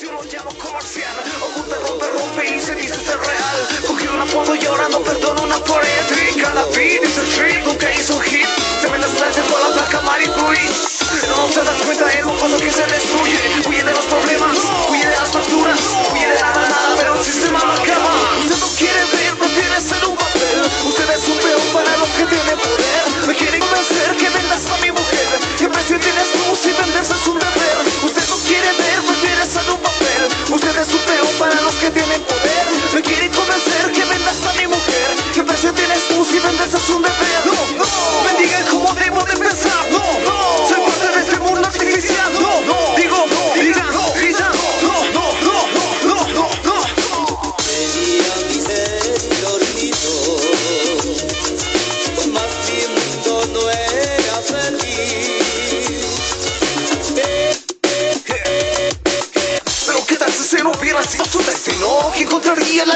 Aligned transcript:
Yo 0.00 0.12
lo 0.12 0.22
llamo 0.22 0.54
comercial, 0.54 1.10
oculta, 1.42 1.74
rompe, 1.82 2.06
rompe 2.14 2.54
y 2.54 2.60
se 2.60 2.72
dice 2.76 2.94
ser 2.94 3.18
real. 3.18 3.58
Cogió 3.84 4.14
una 4.14 4.26
foto 4.26 4.54
llorando, 4.54 5.02
perdona 5.02 5.40
una 5.42 5.58
pared. 5.64 6.06
Y 6.30 6.40
cada 6.40 6.64
beat 6.66 7.02
dice 7.02 7.22
street, 7.32 7.64
nunca 7.64 7.92
hizo 7.92 8.14
un 8.14 8.22
hit. 8.22 8.46
Se 8.80 8.88
me 8.88 8.98
las 8.98 9.12
lanza 9.18 9.42
con 9.42 9.60
la 9.60 9.74
placa 9.74 10.00
Maripuri. 10.02 10.70
No 11.26 11.48
se 11.50 11.64
das 11.64 11.82
cuenta, 11.82 12.12
es 12.12 12.24
un 12.24 12.36
cosa 12.38 12.56
que 12.58 12.70
se 12.70 12.86
destruye. 12.86 13.40
Huye 13.66 13.82
de 13.82 13.90
los 13.90 14.04
problemas, 14.06 14.56
huye 14.88 15.04
de 15.04 15.16
las 15.16 15.30
facturas, 15.30 15.80
huye 16.12 16.28
de 16.28 16.40
nada, 16.42 16.68
nada, 16.68 16.94
pero 16.96 17.14
el 17.18 17.24
sistema 17.24 17.58
lo 17.64 17.72
acaba. 17.72 18.14
Usted 18.38 18.58
no 18.60 18.68
quiere 18.78 19.02
ver, 19.10 19.34
prefiere 19.34 19.80
ser 19.80 20.04
un 20.06 20.14
papel. 20.14 20.62
Usted 20.86 21.10
es 21.10 21.26
un 21.26 21.38
peón 21.38 21.66
para 21.72 21.96
los 21.96 22.08
que 22.10 22.24
tienen 22.24 22.58
poder. 22.58 23.26
Me 23.26 23.34
quieren 23.34 23.60
convencer 23.60 24.16
que 24.16 24.28
vendas 24.30 24.62
a 24.70 24.76
mi 24.78 24.92
mujer. 24.92 25.26
¿Qué 25.58 25.68
precio 25.68 25.98
tienes 25.98 26.30
tú 26.30 26.54
si 26.54 26.70
venderse 26.70 27.14
es 27.14 27.17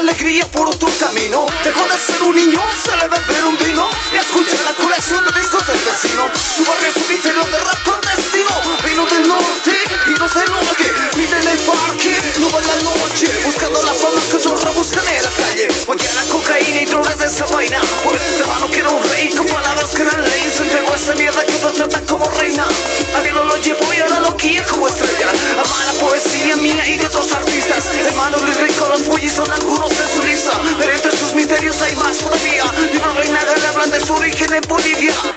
alegría 0.02 0.46
por 0.48 0.68
otro 0.68 0.88
camino. 0.98 1.46
Dejó 1.64 1.84
de 1.86 1.96
ser 1.98 2.22
un 2.22 2.34
niño, 2.34 2.60
se 2.84 2.96
le 2.96 3.08
beber 3.08 3.44
un 3.44 3.56
vino. 3.58 3.88
Y 4.12 4.16
escucha 4.16 4.56
la 4.64 4.74
colección 4.74 5.24
de 5.24 5.40
discos 5.40 5.66
del 5.66 5.78
vecino. 5.78 6.24
Su 6.56 6.64
barrio 6.64 6.88
es 6.88 6.96
un 6.96 7.12
interior 7.12 7.46
de 7.50 7.58
rap 7.58 7.78
clandestino. 7.84 8.54
Vino 8.84 9.06
del 9.06 9.28
norte 9.28 9.72
y 10.06 10.18
no 10.18 10.28
se 10.28 10.44
norte 10.50 10.92
Vive 11.16 11.38
en 11.38 11.48
el 11.48 11.58
parque, 11.58 12.16
no 12.38 12.50
va 12.50 12.60
la 12.60 12.76
noche 12.82 13.28
Buscando 13.44 13.82
la 13.82 13.94
fama 13.94 14.20
que 14.30 14.64
la 14.64 14.70
buscan 14.72 15.06
en 15.06 15.22
la 15.22 15.30
calle. 15.30 15.68
Oye 15.86 16.08
la 16.14 16.22
cocaína 16.32 16.82
y 16.82 16.86
drogas 16.86 17.18
de 17.18 17.26
esa 17.26 17.46
vaina 17.46 17.80
Yeah. 34.84 35.31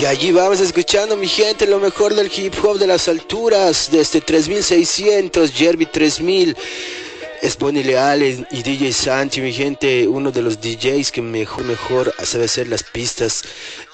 Y 0.00 0.04
allí 0.04 0.32
vamos 0.32 0.60
escuchando, 0.60 1.16
mi 1.16 1.26
gente, 1.26 1.66
lo 1.66 1.78
mejor 1.78 2.14
del 2.14 2.30
hip 2.34 2.54
hop 2.62 2.78
de 2.78 2.86
las 2.86 3.08
alturas, 3.08 3.88
desde 3.90 4.20
3600, 4.20 5.52
Jerby 5.52 5.86
3000, 5.86 6.56
es 7.42 7.58
Bonnie 7.58 7.82
Leal 7.82 8.22
y 8.22 8.62
DJ 8.62 8.92
Santi, 8.92 9.40
mi 9.40 9.52
gente, 9.52 10.06
uno 10.06 10.30
de 10.30 10.42
los 10.42 10.60
DJs 10.60 11.10
que 11.10 11.22
mejor, 11.22 11.64
mejor 11.64 12.14
sabe 12.22 12.44
hacer 12.44 12.68
las 12.68 12.82
pistas 12.82 13.42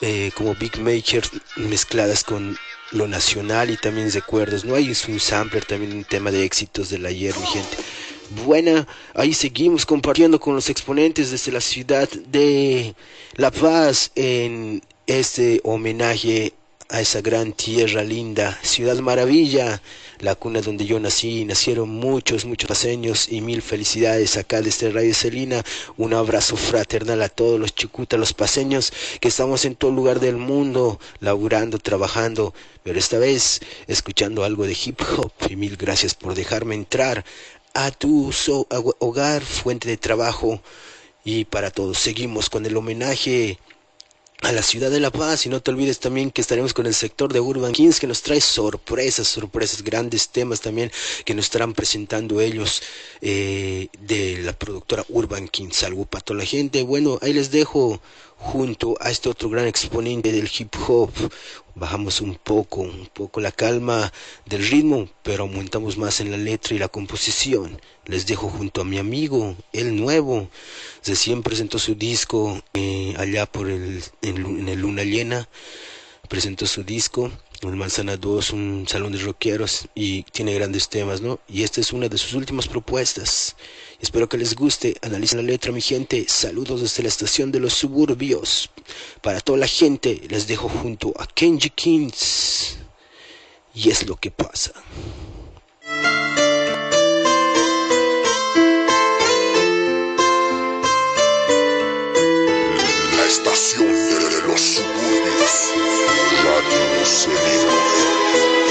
eh, 0.00 0.30
como 0.34 0.54
Big 0.54 0.78
Maker 0.78 1.22
mezcladas 1.56 2.24
con 2.24 2.56
lo 2.92 3.08
nacional 3.08 3.70
y 3.70 3.76
también 3.76 4.12
recuerdos, 4.12 4.64
¿no? 4.64 4.74
Hay 4.74 4.88
un 4.88 5.20
sampler, 5.20 5.64
también 5.64 5.92
un 5.92 6.04
tema 6.04 6.30
de 6.30 6.44
éxitos 6.44 6.90
del 6.90 7.06
ayer, 7.06 7.34
mi 7.38 7.46
gente. 7.46 7.76
Buena, 8.30 8.88
ahí 9.14 9.32
seguimos 9.32 9.86
compartiendo 9.86 10.40
con 10.40 10.56
los 10.56 10.68
exponentes 10.68 11.30
desde 11.30 11.52
la 11.52 11.60
ciudad 11.60 12.08
de 12.08 12.94
La 13.34 13.52
Paz 13.52 14.10
en 14.16 14.82
este 15.06 15.60
homenaje 15.62 16.52
a 16.88 17.00
esa 17.00 17.20
gran 17.20 17.52
tierra 17.52 18.02
linda, 18.02 18.58
Ciudad 18.62 18.96
Maravilla, 18.98 19.80
la 20.20 20.34
cuna 20.34 20.60
donde 20.60 20.86
yo 20.86 20.98
nací, 20.98 21.44
nacieron 21.44 21.88
muchos, 21.88 22.44
muchos 22.44 22.68
paseños 22.68 23.28
y 23.30 23.40
mil 23.40 23.60
felicidades 23.60 24.36
acá 24.36 24.62
desde 24.62 24.90
Radio 24.90 25.14
Celina, 25.14 25.64
un 25.96 26.14
abrazo 26.14 26.56
fraternal 26.56 27.22
a 27.22 27.28
todos 27.28 27.60
los 27.60 27.74
chucutas, 27.74 28.18
los 28.18 28.32
paseños 28.32 28.92
que 29.20 29.28
estamos 29.28 29.64
en 29.64 29.74
todo 29.74 29.90
lugar 29.90 30.20
del 30.20 30.36
mundo, 30.36 31.00
laburando, 31.20 31.78
trabajando, 31.78 32.54
pero 32.82 33.00
esta 33.00 33.18
vez 33.18 33.60
escuchando 33.88 34.44
algo 34.44 34.64
de 34.64 34.76
hip 34.84 35.00
hop. 35.00 35.32
Y 35.50 35.56
mil 35.56 35.76
gracias 35.76 36.14
por 36.14 36.34
dejarme 36.34 36.76
entrar 36.76 37.24
a 37.76 37.90
tu 37.90 38.30
hogar, 38.98 39.42
fuente 39.42 39.86
de 39.86 39.98
trabajo 39.98 40.62
y 41.24 41.44
para 41.44 41.70
todos. 41.70 41.98
Seguimos 41.98 42.48
con 42.48 42.64
el 42.64 42.74
homenaje 42.74 43.58
a 44.42 44.52
la 44.52 44.62
ciudad 44.62 44.90
de 44.90 44.98
La 44.98 45.10
Paz 45.10 45.44
y 45.44 45.50
no 45.50 45.60
te 45.60 45.70
olvides 45.70 45.98
también 45.98 46.30
que 46.30 46.40
estaremos 46.40 46.72
con 46.72 46.86
el 46.86 46.94
sector 46.94 47.32
de 47.32 47.40
Urban 47.40 47.72
Kings 47.72 48.00
que 48.00 48.06
nos 48.06 48.22
trae 48.22 48.40
sorpresas, 48.40 49.28
sorpresas, 49.28 49.82
grandes 49.82 50.30
temas 50.30 50.62
también 50.62 50.90
que 51.26 51.34
nos 51.34 51.46
estarán 51.46 51.74
presentando 51.74 52.40
ellos 52.40 52.82
eh, 53.20 53.88
de 54.00 54.38
la 54.42 54.54
productora 54.54 55.04
Urban 55.10 55.46
Kings. 55.46 55.82
Algo 55.82 56.06
para 56.06 56.24
toda 56.24 56.38
la 56.38 56.46
gente. 56.46 56.82
Bueno, 56.82 57.18
ahí 57.20 57.34
les 57.34 57.50
dejo 57.50 58.00
junto 58.38 58.96
a 59.00 59.10
este 59.10 59.28
otro 59.28 59.48
gran 59.48 59.66
exponente 59.66 60.32
del 60.32 60.50
hip 60.56 60.74
hop. 60.86 61.10
Bajamos 61.74 62.20
un 62.20 62.36
poco, 62.36 62.80
un 62.80 63.08
poco 63.12 63.40
la 63.40 63.52
calma 63.52 64.12
del 64.46 64.66
ritmo, 64.66 65.08
pero 65.22 65.42
aumentamos 65.42 65.98
más 65.98 66.20
en 66.20 66.30
la 66.30 66.36
letra 66.36 66.74
y 66.74 66.78
la 66.78 66.88
composición. 66.88 67.80
Les 68.06 68.26
dejo 68.26 68.48
junto 68.48 68.80
a 68.80 68.84
mi 68.84 68.98
amigo, 68.98 69.56
el 69.72 69.96
nuevo, 69.96 70.48
recién 71.04 71.42
presentó 71.42 71.78
su 71.78 71.94
disco 71.94 72.62
eh, 72.74 73.14
allá 73.18 73.46
por 73.46 73.68
el, 73.68 74.02
en, 74.22 74.68
el 74.68 74.80
Luna 74.80 75.04
Llena, 75.04 75.48
presentó 76.28 76.66
su 76.66 76.82
disco, 76.82 77.30
el 77.62 77.76
Manzana 77.76 78.16
2, 78.16 78.50
un 78.50 78.86
salón 78.88 79.12
de 79.12 79.18
rockeros 79.18 79.88
y 79.94 80.22
tiene 80.24 80.54
grandes 80.54 80.88
temas, 80.88 81.20
¿no? 81.20 81.40
Y 81.48 81.62
esta 81.62 81.80
es 81.80 81.92
una 81.92 82.08
de 82.08 82.18
sus 82.18 82.34
últimas 82.34 82.68
propuestas. 82.68 83.56
Espero 84.00 84.28
que 84.28 84.36
les 84.36 84.54
guste. 84.54 84.96
Analicen 85.02 85.38
la 85.38 85.44
letra, 85.44 85.72
mi 85.72 85.80
gente. 85.80 86.26
Saludos 86.28 86.82
desde 86.82 87.02
la 87.02 87.08
estación 87.08 87.50
de 87.50 87.60
los 87.60 87.72
suburbios. 87.72 88.70
Para 89.22 89.40
toda 89.40 89.56
la 89.58 89.66
gente, 89.66 90.20
les 90.28 90.46
dejo 90.46 90.68
junto 90.68 91.14
a 91.18 91.26
Kenji 91.26 91.70
Kings. 91.70 92.76
Y 93.74 93.90
es 93.90 94.06
lo 94.06 94.16
que 94.16 94.30
pasa. 94.30 94.72
La 103.16 103.26
estación 103.26 103.88
de 103.88 104.42
los 104.46 104.60
suburbios. 104.60 105.72
Radio 106.44 107.06
Celina. 107.06 107.72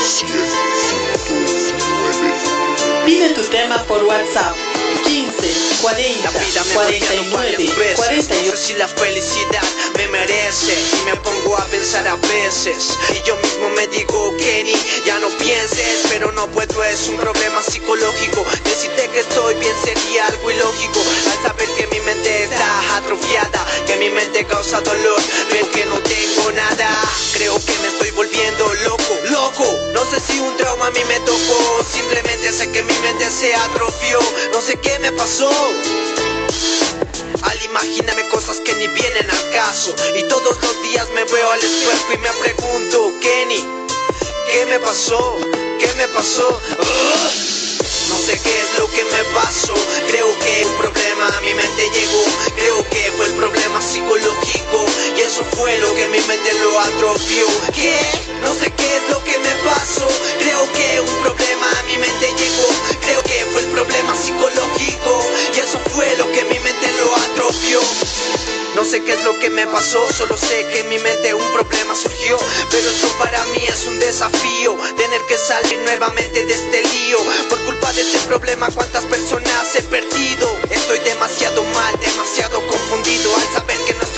100.9. 0.05 3.05
Pide 3.05 3.33
tu 3.33 3.41
tema 3.49 3.81
por 3.83 4.03
WhatsApp 4.03 4.74
15 5.03 5.64
40 5.85 6.31
49 6.73 7.93
48. 7.95 8.57
Si 8.57 8.73
la 8.73 8.87
felicidad 8.87 9.61
me 9.95 10.07
merece. 10.07 10.73
Y 10.99 11.05
me 11.05 11.15
pongo 11.17 11.55
a 11.57 11.65
pensar 11.65 12.07
a 12.07 12.15
veces. 12.15 12.97
Y 13.13 13.21
yo 13.27 13.35
mismo 13.35 13.69
me 13.69 13.85
digo 13.89 14.35
Kenny 14.37 14.73
ya 15.05 15.19
no 15.19 15.29
pienses. 15.37 16.07
Pero 16.09 16.31
no 16.31 16.47
puedo 16.47 16.83
es 16.83 17.07
un 17.07 17.17
problema 17.17 17.61
psicológico. 17.61 18.43
Decirte 18.63 19.09
que 19.09 19.19
estoy 19.19 19.53
bien 19.55 19.75
sería 19.83 20.25
algo 20.25 20.49
ilógico. 20.49 21.01
Al 21.31 21.49
saber 21.49 21.69
que 21.77 21.85
mi 21.85 21.99
mente 21.99 22.45
está 22.45 22.97
atrofiada 22.97 23.63
que 23.85 23.95
mi 23.97 24.09
mente 24.09 24.43
causa 24.45 24.81
dolor 24.81 25.21
ver 25.51 25.67
que 25.67 25.85
no 25.85 25.99
tengo 25.99 26.51
nada. 26.53 26.89
Creo 27.33 27.63
que 27.63 27.77
me 27.83 27.89
estoy 27.89 28.09
volviendo 28.11 28.73
loco. 28.85 29.19
Loco. 29.29 29.65
No 29.93 30.03
sé 30.09 30.19
si 30.19 30.39
un 30.39 30.57
trauma 30.57 30.87
a 30.87 30.91
mí 30.91 31.01
me 31.07 31.19
tocó. 31.19 31.85
Simplemente 31.87 32.51
sé 32.51 32.71
que 32.71 32.81
mi 32.81 32.93
mente 32.99 33.29
se 33.29 33.53
atrofió. 33.53 34.19
No 34.51 34.61
sé 34.61 34.79
qué 34.79 34.97
me 34.97 35.11
pasó 35.11 35.74
al 37.41 37.63
imaginarme 37.63 38.27
cosas 38.29 38.59
que 38.61 38.73
ni 38.75 38.87
vienen 38.87 39.29
al 39.29 39.51
caso 39.51 39.95
Y 40.15 40.23
todos 40.23 40.61
los 40.61 40.83
días 40.83 41.07
me 41.13 41.23
veo 41.25 41.51
al 41.51 41.59
espejo 41.59 42.13
y 42.13 42.17
me 42.17 42.29
pregunto 42.29 43.13
Kenny, 43.21 43.63
¿qué 44.51 44.65
me 44.67 44.79
pasó? 44.79 45.37
¿Qué 45.79 45.93
me 45.97 46.07
pasó? 46.09 46.61
No 48.15 48.21
sé 48.21 48.39
qué 48.39 48.61
es 48.61 48.79
lo 48.79 48.87
que 48.87 49.03
me 49.03 49.23
pasó. 49.35 49.73
Creo 50.07 50.39
que 50.39 50.65
un 50.65 50.75
problema 50.77 51.27
a 51.27 51.41
mi 51.41 51.53
mente 51.53 51.89
llegó. 51.93 52.23
Creo 52.55 52.81
que 52.89 53.11
fue 53.17 53.25
el 53.25 53.33
problema 53.33 53.81
psicológico. 53.81 54.85
Y 55.17 55.19
eso 55.19 55.43
fue 55.57 55.77
lo 55.79 55.93
que 55.95 56.07
mi 56.07 56.21
mente 56.21 56.53
lo 56.63 56.79
atrofió. 56.79 57.45
¿Qué? 57.73 57.99
No 58.41 58.53
sé 58.55 58.71
qué 58.71 58.95
es 58.95 59.09
lo 59.09 59.21
que 59.21 59.37
me 59.39 59.53
pasó. 59.67 60.07
Creo 60.39 60.63
que 60.71 61.01
un 61.01 61.23
problema 61.23 61.67
a 61.77 61.83
mi 61.83 61.97
mente 61.97 62.33
llegó. 62.39 62.67
Creo 63.01 63.21
que 63.23 63.45
fue 63.51 63.61
el 63.63 63.71
problema 63.71 64.15
psicológico. 64.15 65.29
Y 65.53 65.59
eso 65.59 65.77
fue 65.93 66.15
lo 66.15 66.31
que 66.31 66.45
mi 66.45 66.59
mente 66.59 66.87
lo 67.01 67.13
atrofió. 67.17 67.81
No 68.75 68.85
sé 68.85 69.03
qué 69.03 69.13
es 69.13 69.23
lo 69.23 69.37
que 69.39 69.49
me 69.49 69.65
pasó, 69.67 70.05
solo 70.11 70.35
sé 70.37 70.67
que 70.67 70.81
en 70.81 70.89
mi 70.89 70.99
mente 70.99 71.33
un 71.33 71.51
problema 71.53 71.95
surgió. 71.95 72.37
Pero 72.71 72.89
esto 72.89 73.07
para 73.17 73.43
mí 73.45 73.63
es 73.65 73.85
un 73.85 73.99
desafío 73.99 74.45
Tener 74.97 75.21
que 75.27 75.37
salir 75.37 75.79
nuevamente 75.79 76.45
de 76.45 76.53
este 76.53 76.81
lío. 76.83 77.17
Por 77.49 77.59
culpa 77.65 77.91
de 77.93 78.03
este 78.05 78.19
problema 78.27 78.67
cuántas 78.69 79.03
personas 79.05 79.75
he 79.75 79.81
perdido. 79.83 80.47
Estoy 80.69 80.99
demasiado 80.99 81.63
mal, 81.63 81.93
demasiado 81.99 82.65
confundido 82.67 83.35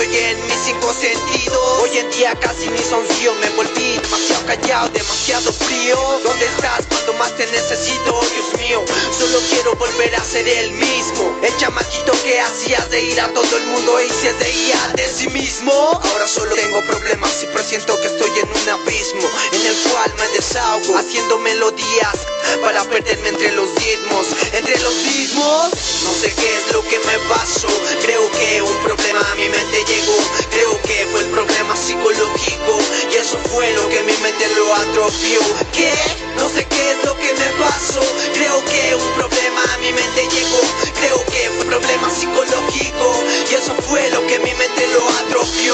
estoy 0.07 0.17
en 0.17 0.45
mis 0.45 0.55
cinco 0.65 0.93
sentidos 0.93 1.57
Hoy 1.81 1.97
en 1.97 2.11
día 2.11 2.33
casi 2.39 2.67
ni 2.69 2.79
sonrío, 2.79 3.33
me 3.35 3.49
volví 3.51 3.97
demasiado 4.01 4.45
callado, 4.45 4.89
demasiado 4.89 5.53
frío. 5.53 5.97
¿Dónde 6.23 6.45
estás 6.45 6.85
cuando 6.87 7.13
más 7.13 7.35
te 7.37 7.45
necesito? 7.47 8.21
Dios 8.33 8.61
mío, 8.61 8.83
solo 9.17 9.39
quiero 9.49 9.75
volver 9.75 10.15
a 10.15 10.23
ser 10.23 10.47
el 10.47 10.71
mismo. 10.71 11.37
El 11.41 11.55
chamaquito 11.57 12.11
que 12.23 12.39
hacías 12.39 12.89
de 12.89 13.01
ir 13.03 13.21
a 13.21 13.27
todo 13.33 13.57
el 13.57 13.63
mundo 13.67 14.01
y 14.01 14.09
si 14.09 14.27
es 14.27 14.39
de 14.39 15.07
sí 15.07 15.29
mismo. 15.29 15.71
Ahora 15.71 16.27
solo 16.27 16.55
tengo 16.55 16.81
problemas 16.85 17.43
y 17.43 17.45
presiento 17.47 17.99
que 17.99 18.07
estoy 18.07 18.29
en 18.39 18.49
un 18.49 18.69
abismo 18.69 19.29
En 19.51 19.65
el 19.65 19.75
cual 19.89 20.13
me 20.17 20.27
desahogo 20.35 20.97
haciendo 20.97 21.39
melodías 21.39 22.17
Para 22.61 22.83
perderme 22.83 23.29
entre 23.29 23.51
los 23.53 23.69
ritmos, 23.75 24.27
entre 24.53 24.79
los 24.79 24.93
mismos 24.95 25.71
No 26.03 26.13
sé 26.13 26.33
qué 26.33 26.57
es 26.57 26.73
lo 26.73 26.81
que 26.83 26.99
me 26.99 27.17
pasó 27.29 27.67
Creo 28.01 28.29
que 28.31 28.61
un 28.61 28.77
problema 28.83 29.19
a 29.19 29.35
mi 29.35 29.49
mente 29.49 29.83
llegó 29.87 30.06
Creo 30.51 30.81
que 30.83 31.07
fue 31.11 31.21
el 31.21 31.27
problema 31.27 31.75
psicológico 31.75 32.79
Y 33.11 33.15
eso 33.15 33.37
fue 33.49 33.71
lo 33.73 33.87
que 33.89 34.01
mi 34.03 34.13
mente 34.17 34.47
lo 34.55 34.73
atrofió 34.73 35.39
¿Qué? 35.73 35.91
No 36.37 36.47
sé 36.49 36.65
qué 36.65 36.91
es 36.91 37.05
lo 37.05 37.15
que 37.15 37.33
me 37.33 37.63
pasó. 37.63 38.01
Creo 38.33 38.63
que 38.65 38.95
un 38.95 39.11
problema 39.13 39.61
a 39.73 39.77
mi 39.79 39.91
mente 39.91 40.27
llegó. 40.29 40.61
Creo 40.99 41.25
que 41.25 41.49
fue 41.49 41.61
un 41.61 41.67
problema 41.67 42.09
psicológico 42.09 43.23
Y 43.49 43.53
eso 43.53 43.73
fue 43.87 44.09
lo 44.11 44.25
que 44.27 44.39
mi 44.39 44.53
mente 44.53 44.87
lo 44.93 45.07
atrofió. 45.25 45.73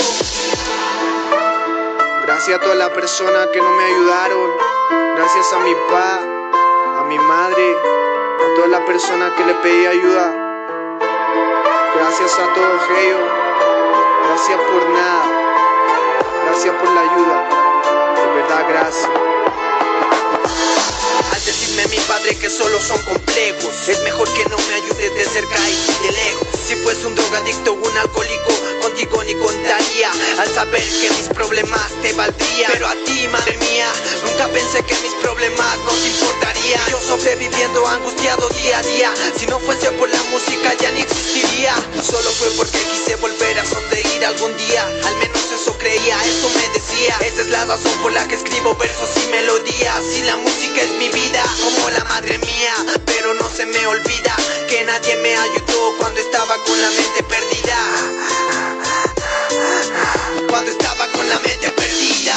Gracias 2.24 2.58
a 2.58 2.62
todas 2.62 2.78
las 2.78 2.90
personas 2.90 3.48
que 3.54 3.60
no 3.60 3.72
me 3.72 3.84
ayudaron. 3.84 4.50
Gracias 5.16 5.54
a 5.54 5.60
mi 5.60 5.76
pa, 5.90 6.20
a 7.00 7.04
mi 7.08 7.20
madre 7.20 7.76
A 7.76 8.56
todas 8.56 8.70
las 8.70 8.82
personas 8.82 9.34
que 9.34 9.46
le 9.46 9.54
pedí 9.56 9.86
ayuda. 9.86 10.34
Gracias 11.96 12.40
a 12.40 12.54
todos 12.54 12.82
ellos 13.00 13.43
Gracias 14.36 14.60
por 14.62 14.90
nada. 14.90 15.26
Gracias 16.48 16.76
por 16.78 16.90
la 16.90 17.02
ayuda. 17.02 18.16
De 18.16 18.42
verdad 18.42 18.66
gracias. 18.68 19.10
Al 21.32 21.46
decirme 21.46 21.86
mi 21.96 22.00
padre 22.08 22.36
que 22.40 22.50
solo 22.50 22.80
son 22.80 23.00
complejos 23.04 23.88
Es 23.88 24.02
mejor 24.02 24.28
que 24.34 24.46
no 24.46 24.58
me 24.58 24.74
ayudes 24.74 25.14
de 25.14 25.26
cerca 25.26 25.60
y 25.70 26.04
de 26.04 26.12
lejos 26.14 26.53
Al 30.40 30.50
saber 30.54 30.82
que 30.82 31.10
mis 31.12 31.28
problemas 31.30 31.92
te 32.02 32.12
valdrían. 32.14 32.72
Pero 32.72 32.88
a 32.88 32.96
ti, 33.06 33.28
madre 33.32 33.58
mía 33.58 33.88
Nunca 34.24 34.48
pensé 34.48 34.82
que 34.84 34.96
mis 34.96 35.14
problemas 35.22 35.78
no 35.86 35.92
te 35.92 36.08
importarían. 36.08 36.82
Yo 36.90 37.00
sobreviviendo 37.00 37.88
angustiado 37.88 38.50
día 38.50 38.80
a 38.80 38.82
día. 38.82 39.14
Si 39.38 39.46
no 39.46 39.60
fuese 39.60 39.92
por 39.92 40.10
la 40.10 40.22
música 40.32 40.74
ya 40.82 40.92
ni 40.92 41.02
existiría. 41.02 41.76
Solo 42.02 42.32
fue 42.32 42.50
porque 42.58 42.80
quise 42.80 43.16
volver 43.18 43.60
a 43.60 43.66
sonreír 43.66 44.26
algún 44.26 44.56
día. 44.58 44.84
Al 45.06 45.16
menos 45.18 45.42
eso 45.54 45.78
creía, 45.78 46.18
eso 46.26 46.50
me 46.50 46.68
decía. 46.70 47.16
Esa 47.22 47.42
es 47.42 47.48
la 47.50 47.66
razón 47.66 47.98
por 48.02 48.12
la 48.12 48.28
que 48.28 48.36
escribo 48.36 48.76
versos 48.76 49.10
y 49.24 49.32
melodías. 49.32 50.02
Y 50.18 50.24
la 50.24 50.38
música 50.38 50.82
es 50.82 50.92
mi 50.92 51.10
vida 51.10 51.44
como 51.64 51.90
la 51.92 52.04
madre 52.06 52.40
mía. 52.40 52.76
Pero 53.06 53.34
no 53.36 53.50
se 53.50 53.66
me 53.68 53.86
olvida 53.86 54.36
que 54.68 54.84
nadie 54.84 55.16
me 55.18 55.38
ayudó 55.38 55.98
cuando 56.00 56.20
estaba 56.20 56.58
con 56.66 56.82
la 56.82 56.90
mente 56.90 57.24
perdida 57.24 58.62
Cuando 60.50 60.72
estaba 60.72 61.08
con 61.08 61.28
la 61.30 61.40
mente 61.40 61.70
perdida. 61.70 62.36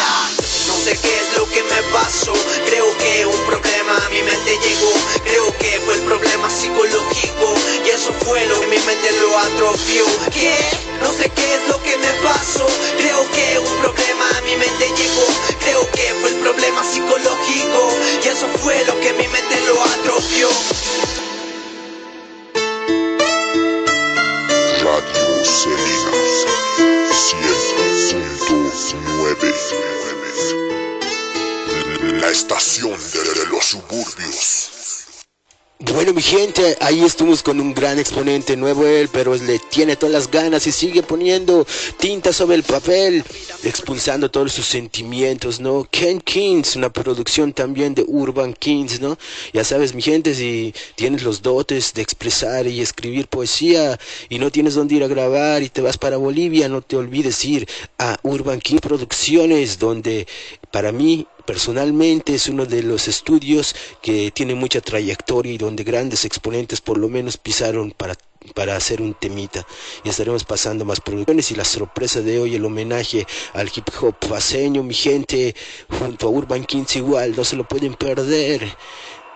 No 0.67 0.77
sé 0.85 0.99
qué 1.01 1.17
es 1.21 1.39
lo 1.39 1.49
que 1.49 1.63
me 1.63 1.83
pasó. 1.93 2.33
Creo 2.67 2.87
que 2.99 3.27
un 3.27 3.41
problema 3.47 3.97
a 4.05 4.09
mi 4.11 4.23
mente 4.23 4.59
llegó. 4.59 4.93
Creo 5.25 5.57
que 5.59 5.81
fue 5.85 5.95
el 5.95 6.03
problema 6.03 6.51
psicológico. 6.51 7.55
Y 7.85 7.89
eso 7.91 8.13
fue 8.25 8.45
lo 8.47 8.61
que 8.61 8.67
mi 8.67 8.79
mente 8.79 9.12
lo 9.21 9.38
atrofió. 9.38 10.05
¿Qué? 10.33 10.57
No 11.02 11.12
sé 11.12 11.31
qué 11.31 11.55
es 11.55 11.69
lo 11.69 11.81
que 11.83 11.97
me 11.97 12.12
pasó. 12.25 12.67
Creo 12.99 13.31
que 13.31 13.59
un 13.59 13.76
problema 13.81 14.25
a 14.37 14.40
mi 14.43 14.57
mente 14.57 14.85
llegó. 14.97 15.26
Creo 15.61 15.90
que 15.93 16.14
fue 16.21 16.31
el 16.31 16.37
problema 16.37 16.83
psicológico. 16.85 17.81
Y 18.25 18.29
eso 18.29 18.49
fue 18.62 18.85
lo 18.85 18.99
que 19.00 19.12
mi 19.14 19.29
mente 19.29 19.61
lo 19.67 19.83
atrofió 19.83 20.49
La 32.21 32.31
estación 32.31 32.93
de 33.12 33.47
los 33.50 33.65
suburbios 33.65 34.75
bueno, 35.78 36.14
mi 36.14 36.23
gente, 36.23 36.75
ahí 36.80 37.04
estuvimos 37.04 37.42
con 37.42 37.61
un 37.61 37.75
gran 37.75 37.99
exponente 37.99 38.56
nuevo 38.56 38.87
él, 38.87 39.11
pero 39.12 39.35
le 39.35 39.59
tiene 39.59 39.95
todas 39.97 40.12
las 40.12 40.30
ganas 40.30 40.66
y 40.66 40.73
sigue 40.73 41.02
poniendo 41.02 41.66
tinta 41.99 42.33
sobre 42.33 42.56
el 42.56 42.62
papel, 42.62 43.23
expulsando 43.62 44.30
todos 44.30 44.52
sus 44.52 44.64
sentimientos, 44.64 45.61
¿no? 45.61 45.87
Ken 45.90 46.23
Kings, 46.23 46.76
una 46.76 46.90
producción 46.90 47.52
también 47.52 47.95
de 47.95 48.06
Urban 48.09 48.54
Kings, 48.54 49.00
¿no? 49.00 49.18
Ya 49.52 49.64
sabes, 49.64 49.95
mi 49.95 50.00
gente, 50.00 50.35
si 50.35 50.75
tienes 50.95 51.23
los 51.23 51.42
dotes 51.42 51.92
de 51.92 52.00
expresar 52.00 52.66
y 52.66 52.80
escribir 52.80 53.28
poesía 53.28 53.99
y 54.30 54.38
no 54.38 54.50
tienes 54.50 54.76
dónde 54.76 54.95
ir 54.95 55.04
a 55.04 55.09
grabar 55.09 55.62
y 55.62 55.68
te 55.68 55.83
vas 55.83 55.99
para 55.99 56.16
Bolivia, 56.16 56.71
no 56.71 56.80
te 56.80 56.97
olvides 56.97 57.45
ir 57.45 57.68
a 57.99 58.16
Urban 58.23 58.61
King 58.61 58.78
Producciones, 58.78 59.78
donde 59.78 60.26
para 60.71 60.90
mí 60.90 61.26
personalmente 61.47 62.35
es 62.35 62.49
uno 62.49 62.67
de 62.67 62.83
los 62.83 63.09
estudios 63.09 63.75
que 64.03 64.31
tiene 64.33 64.55
mucha 64.55 64.81
trayectoria 64.81 65.53
y 65.53 65.59
donde 65.59 65.85
grandes 65.85 66.25
exponentes 66.25 66.81
por 66.81 66.99
lo 66.99 67.09
menos 67.09 67.37
pisaron 67.38 67.93
para 67.93 68.17
para 68.55 68.76
hacer 68.76 69.03
un 69.03 69.15
temita. 69.15 69.67
Y 70.05 70.09
estaremos 70.09 70.45
pasando 70.45 70.85
más 70.85 71.00
producciones 71.00 71.50
y 71.50 71.57
la 71.57 71.65
sorpresa 71.65 72.21
de 72.21 72.38
hoy 72.38 72.55
el 72.55 72.65
homenaje 72.65 73.26
al 73.55 73.71
hip 73.75 73.88
hop 74.00 74.15
paseño 74.19 74.83
mi 74.83 74.95
gente 74.95 75.55
junto 75.88 76.26
a 76.26 76.31
Urban 76.31 76.65
Kings 76.65 76.97
igual 76.97 77.35
no 77.37 77.45
se 77.45 77.57
lo 77.57 77.67
pueden 77.67 77.95
perder. 77.95 78.76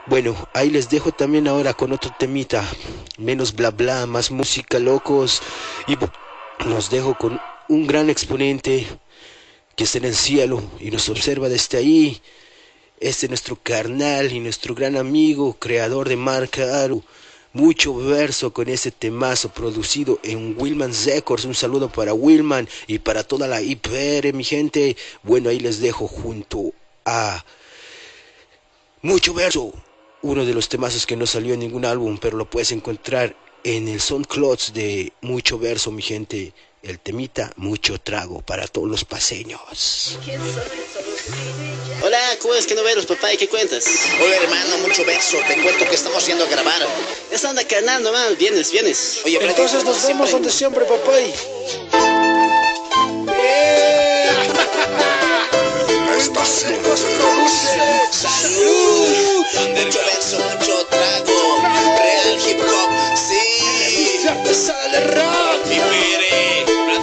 Bueno, 0.07 0.35
ahí 0.55 0.71
les 0.71 0.89
dejo 0.89 1.13
también 1.13 1.47
ahora 1.47 1.75
con 1.75 1.93
otro 1.93 2.13
temita, 2.19 2.65
menos 3.19 3.55
bla 3.55 3.71
bla, 3.71 4.07
más 4.07 4.31
música 4.31 4.79
locos. 4.79 5.43
Y 5.87 5.97
nos 6.67 6.91
dejo 6.91 7.17
con 7.17 7.41
un 7.69 7.87
gran 7.87 8.11
exponente 8.11 8.87
que 9.81 9.85
está 9.85 9.97
en 9.97 10.05
el 10.05 10.15
cielo 10.15 10.63
y 10.79 10.91
nos 10.91 11.09
observa 11.09 11.49
desde 11.49 11.79
ahí. 11.79 12.21
Este 12.99 13.25
es 13.25 13.31
nuestro 13.31 13.57
carnal 13.57 14.31
y 14.31 14.39
nuestro 14.39 14.75
gran 14.75 14.95
amigo, 14.95 15.55
creador 15.55 16.07
de 16.07 16.17
marca 16.17 16.85
Aru. 16.85 17.03
Mucho 17.55 17.95
verso 17.95 18.53
con 18.53 18.69
este 18.69 18.91
temazo 18.91 19.49
producido 19.49 20.21
en 20.23 20.55
Willman 20.59 20.93
Records. 21.07 21.47
Un 21.47 21.55
saludo 21.55 21.91
para 21.91 22.13
Willman 22.13 22.69
y 22.89 22.99
para 22.99 23.25
toda 23.25 23.49
la 23.49 23.63
IPR, 23.63 24.35
mi 24.35 24.45
gente. 24.45 24.99
Bueno, 25.23 25.49
ahí 25.49 25.59
les 25.59 25.81
dejo 25.81 26.07
junto 26.07 26.75
a 27.07 27.43
Mucho 29.01 29.33
verso 29.33 29.73
uno 30.21 30.45
de 30.45 30.53
los 30.53 30.69
temazos 30.69 31.07
que 31.07 31.17
no 31.17 31.25
salió 31.25 31.55
en 31.55 31.61
ningún 31.61 31.87
álbum, 31.87 32.19
pero 32.21 32.37
lo 32.37 32.51
puedes 32.51 32.71
encontrar 32.73 33.35
en 33.65 33.89
el 33.89 34.03
SoundCloud 34.03 34.59
de 34.75 35.15
Mucho 35.23 35.59
Verso, 35.59 35.91
mi 35.91 36.03
gente. 36.03 36.53
El 36.83 36.99
temita 36.99 37.53
Mucho 37.57 38.01
Trago 38.01 38.41
para 38.41 38.67
todos 38.67 38.89
los 38.89 39.05
paseños. 39.05 40.19
Hola, 42.03 42.19
¿cómo 42.41 42.55
es 42.55 42.67
que 42.67 42.75
no 42.75 42.83
los 42.83 43.05
papá? 43.05 43.35
¿Y 43.35 43.37
qué 43.37 43.47
cuentas? 43.49 43.85
Hola 44.23 44.37
hermano, 44.37 44.79
mucho 44.79 45.05
verso. 45.05 45.37
Te 45.47 45.61
cuento 45.63 45.85
que 45.85 45.95
estamos 45.95 46.27
yendo 46.27 46.45
a 46.45 46.47
grabar. 46.49 46.81
Esta 47.31 47.51
anda 47.51 47.65
nomás, 48.01 48.39
vienes, 48.39 48.73
vienes. 48.73 49.21
Oye, 49.27 49.37
pero 49.39 49.51
Entonces 49.51 49.85
nos 49.85 50.07
vemos 50.07 50.31
donde 50.31 50.51
siempre, 50.51 50.87
papá. 50.87 51.13
Estación 56.17 56.83
Salud. 58.11 59.45
Mucho 59.85 59.99
verso, 59.99 60.39
mucho 60.39 60.87
trago. 60.87 61.61
Real 61.99 62.41
hip 62.47 62.61
hop, 62.61 62.91
sí. 63.17 64.21
sale. 64.55 65.01
Mi 65.69 65.77
pere. 65.77 66.60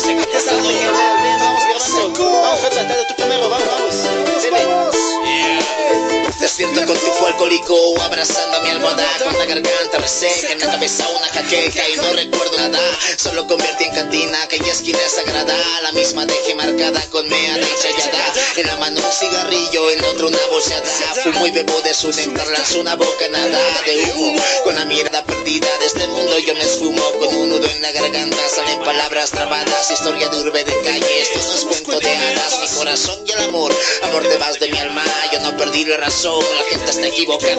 Plan 0.07 0.23
se 0.23 0.31
Ya 0.31 0.37
está, 0.37 0.53
bien, 0.53 0.63
bien, 0.63 0.91
bien, 1.21 1.39
vamos 1.39 1.63
grabando. 1.65 2.41
Vamos, 2.41 2.59
Jota, 2.61 2.83
dale 2.83 3.05
tú 3.05 3.15
primero, 3.15 3.15
vamos, 3.15 3.16
con 6.87 6.97
tifo 6.97 7.27
alcohólico, 7.27 8.01
abrazando 8.01 8.61
mi 8.61 8.69
almohada 8.69 9.05
Con 9.21 9.37
la 9.37 9.45
garganta 9.45 9.97
reseca, 9.97 10.53
en 10.53 10.59
la 10.59 10.67
cabeza 10.67 11.07
una 11.09 11.27
jaqueca 11.27 11.87
Y 11.89 11.97
no 11.97 12.13
recuerdo 12.13 12.57
nada, 12.57 12.79
solo 13.17 13.45
convertí 13.45 13.83
en 13.83 13.93
cantina 13.93 14.43
Aquella 14.43 14.71
esquina 14.71 14.99
sagrada, 15.13 15.55
la 15.81 15.91
misma 15.91 16.25
dejé 16.25 16.55
marcada 16.55 17.01
con 17.11 17.27
mea 17.27 17.57
de 17.57 17.67
chayada 17.81 18.33
En 18.55 18.67
la 18.67 18.77
mano 18.77 19.01
un 19.01 19.11
cigarrillo, 19.11 19.91
en 19.91 20.03
otro 20.05 20.27
una 20.29 20.37
bolseada 20.49 20.85
Fumo 21.23 21.45
y 21.45 21.51
bebo 21.51 21.81
de 21.81 21.93
su 21.93 22.09
néctar, 22.09 22.47
lanzo 22.47 22.79
una 22.79 22.95
bocanada 22.95 23.81
de 23.85 24.11
humo. 24.15 24.41
Con 24.63 24.75
la 24.75 24.85
mirada 24.85 25.23
perdida 25.25 25.67
de 25.79 25.85
este 25.85 26.07
mundo 26.07 26.39
yo 26.39 26.53
me 26.53 26.61
esfumo 26.61 27.01
Con 27.19 27.35
un 27.35 27.49
nudo 27.49 27.67
en 27.67 27.81
la 27.81 27.91
garganta, 27.91 28.37
salen 28.55 28.79
palabras 28.79 29.31
trabadas 29.31 29.91
Historia 29.91 30.29
de 30.29 30.37
urbe 30.37 30.63
de 30.63 30.81
calle, 30.83 31.21
esto 31.21 31.39
no 31.39 31.53
es 31.53 31.81
cuento 31.81 31.99
de 31.99 32.15
hadas 32.15 32.59
Mi 32.61 32.77
corazón 32.77 33.19
y 33.25 33.31
el 33.31 33.39
amor, 33.49 33.75
amor 34.03 34.23
te 34.23 34.37
vas 34.37 34.57
de 34.59 34.69
mi 34.69 34.77
alma 34.77 35.03
Yo 35.33 35.41
no 35.41 35.57
perdí 35.57 35.83
la 35.83 35.97
razón, 35.97 36.43
la 36.57 36.76
gente 36.77 36.91
está 36.91 37.07
equivocada 37.07 37.57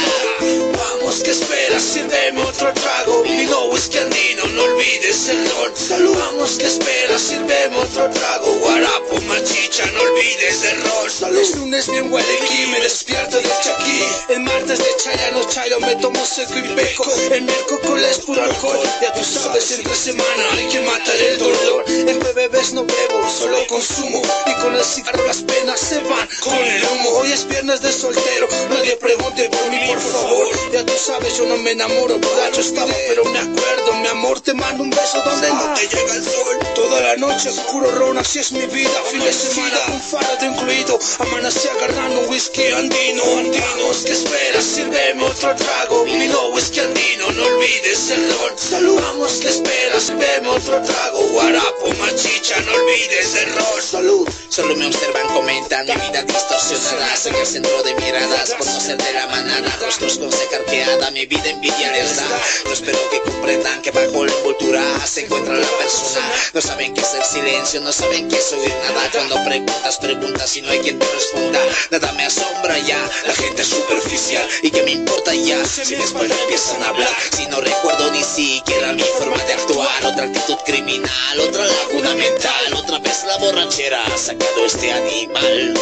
Vamos, 0.78 1.22
que 1.22 1.30
esperas? 1.30 1.82
Sírveme 1.82 2.42
otro 2.42 2.72
trago. 2.72 3.22
Vino 3.22 3.64
whisky 3.66 3.98
andino, 3.98 4.44
no 4.54 4.62
olvides 4.62 5.28
el 5.28 5.50
rol. 5.50 5.72
Salud. 5.75 6.16
Vamos, 6.16 6.58
que 6.58 6.66
esperas? 6.66 7.22
Sírveme 7.22 7.76
otro 7.76 8.08
trago. 8.10 8.52
Guarapo, 8.54 9.20
machicha, 9.22 9.84
no 9.87 10.02
olvides 10.02 10.64
el 10.64 10.82
rol. 10.82 11.10
Salud. 11.10 11.38
Es 11.38 11.56
lunes 11.56 11.90
bien 11.90 12.12
huele 12.12 12.38
aquí, 12.42 12.66
me 12.70 12.80
despierto 12.80 13.37
del 13.37 13.50
chaquí. 13.62 14.04
El 14.28 14.40
martes 14.40 14.78
de 14.78 14.96
chayano, 15.02 15.44
chayo, 15.48 15.80
me 15.80 15.96
tomo 15.96 16.25
seco 16.25 16.54
y 16.56 16.62
peco. 16.75 17.04
El 17.32 17.42
miércoles 17.42 18.10
es 18.10 18.18
puro 18.25 18.42
alcohol. 18.42 18.78
Ya 19.02 19.12
tú 19.12 19.25
sabes, 19.25 19.70
entre 19.72 19.94
semana 19.94 20.44
hay 20.52 20.68
que 20.68 20.80
matar 20.80 21.16
el 21.16 21.38
dolor. 21.38 21.84
En 21.88 22.18
bebés 22.34 22.72
no 22.72 22.84
bebo, 22.84 23.30
solo 23.30 23.66
consumo. 23.66 24.22
Y 24.46 24.54
con 24.62 24.75
el 24.75 24.84
cigarro 24.84 25.26
las 25.26 25.42
penas 25.42 25.80
se 25.80 25.98
van 26.00 26.28
con 26.40 26.54
el 26.54 26.84
humo. 26.84 27.10
Hoy 27.18 27.32
es 27.32 27.46
viernes 27.48 27.80
de 27.80 27.92
soltero, 27.92 28.46
nadie 28.70 28.96
pregunte 29.09 29.49
por 29.49 29.71
mí, 29.71 29.79
por 29.87 30.00
favor. 30.00 30.47
Ya 30.73 30.85
tú 30.85 30.93
sabes, 30.99 31.38
yo 31.38 31.47
no 31.47 31.57
me 31.57 31.71
enamoro, 31.71 32.19
borracho 32.19 32.61
estaba, 32.61 32.93
pero 33.09 33.25
me 33.25 33.38
acuerdo, 33.38 33.95
mi 34.03 34.09
amor, 34.09 34.41
te 34.41 34.53
mando 34.53 34.83
un 34.83 34.91
beso 34.91 35.23
donde 35.25 35.49
no 35.49 35.75
te 35.75 35.88
llega 35.88 36.15
el 36.15 36.25
sol. 36.25 36.59
Toda 36.75 37.00
la 37.00 37.17
noche 37.17 37.50
puro 37.71 37.91
ron, 37.93 38.19
así 38.19 38.41
es 38.41 38.53
mi 38.53 38.67
vida. 38.67 39.03
Fin 39.11 39.21
de 39.21 39.33
semana, 39.33 39.79
un 39.93 40.00
faro 40.00 40.37
de 40.41 40.47
incluido. 40.47 40.99
Amanecí 41.21 41.69
agarrando 41.69 42.21
whisky 42.29 42.67
andino, 42.67 43.23
andino. 43.38 43.85
¿Qué 44.05 44.12
esperas? 44.12 44.65
Sírveme 44.65 45.25
otro 45.25 45.57
trago. 45.57 46.05
Vino 46.05 46.49
whisky 46.50 46.81
andino, 46.81 47.31
no 47.33 47.45
olvides 47.47 48.11
el 48.11 48.31
rol. 48.31 48.53
Salud. 48.57 49.00
Vamos, 49.00 49.33
¿qué 49.41 49.49
esperas? 49.49 50.03
Sírveme 50.03 50.49
otro 50.49 50.83
trago. 50.83 51.21
Guarapo, 51.29 51.95
machicha, 51.99 52.61
no 52.61 52.73
olvides 52.75 53.35
el 53.35 53.55
rol. 53.55 53.83
Salud. 53.83 54.29
Solo 54.59 54.75
me 54.75 54.87
observan, 54.87 55.29
comentan 55.29 55.87
mi 55.87 55.93
vida 55.95 56.23
distorsionada 56.23 57.17
Soy 57.17 57.33
el 57.33 57.47
centro 57.47 57.83
de 57.85 57.95
miradas, 57.95 58.50
por 58.55 58.67
no 58.67 58.81
ser 58.88 58.97
de 58.97 59.12
la 59.12 59.26
manada 59.26 59.76
Rostros 59.83 60.18
con 60.18 60.33
seca 60.33 60.57
arqueada, 60.57 61.11
mi 61.11 61.26
vida 61.26 61.50
envidia 61.50 61.92
les 61.92 62.16
da 62.16 62.25
No 62.64 62.73
espero 62.73 62.99
que 63.11 63.21
comprendan 63.21 63.83
que 63.83 63.90
bajo 63.90 64.25
la 64.25 64.33
envoltura 64.33 64.83
se 65.07 65.25
encuentra 65.25 65.54
la 65.54 65.66
persona. 65.78 66.26
No 66.54 66.61
saben 66.61 66.95
qué 66.95 67.00
es 67.00 67.14
el 67.14 67.23
silencio, 67.23 67.80
no 67.80 67.92
saben 67.92 68.28
qué 68.28 68.37
es 68.37 68.52
oír 68.52 68.75
nada. 68.85 69.11
Cuando 69.12 69.45
preguntas, 69.45 69.99
preguntas 69.99 70.57
y 70.57 70.62
no 70.62 70.71
hay 70.71 70.80
quien 70.80 70.99
te 70.99 71.07
responda. 71.07 71.61
Nada 71.90 72.12
me 72.12 72.25
asombra 72.25 72.78
ya, 72.78 72.99
la 73.26 73.35
gente 73.35 73.62
es 73.62 73.68
superficial. 73.68 74.47
¿Y 74.62 74.71
qué 74.71 74.83
me 74.83 74.92
importa 74.92 75.35
ya? 75.35 75.64
Si 75.64 75.95
después 75.95 76.30
empiezan 76.30 76.83
a 76.83 76.88
hablar 76.88 77.14
Si 77.37 77.47
no 77.47 77.61
recuerdo 77.61 78.11
ni 78.11 78.23
siquiera 78.23 78.92
mi 78.92 79.02
forma 79.18 79.42
de 79.45 79.52
actuar. 79.52 80.04
Otra 80.04 80.25
actitud 80.25 80.57
criminal, 80.64 81.40
otra 81.40 81.64
laguna 81.66 82.14
mental 82.14 82.75
Otra 82.75 82.99
vez 82.99 83.25
la 83.25 83.37
borrachera. 83.37 84.02
Ha 84.07 84.18
sacado 84.18 84.64
este 84.64 84.92
animal. 84.92 85.75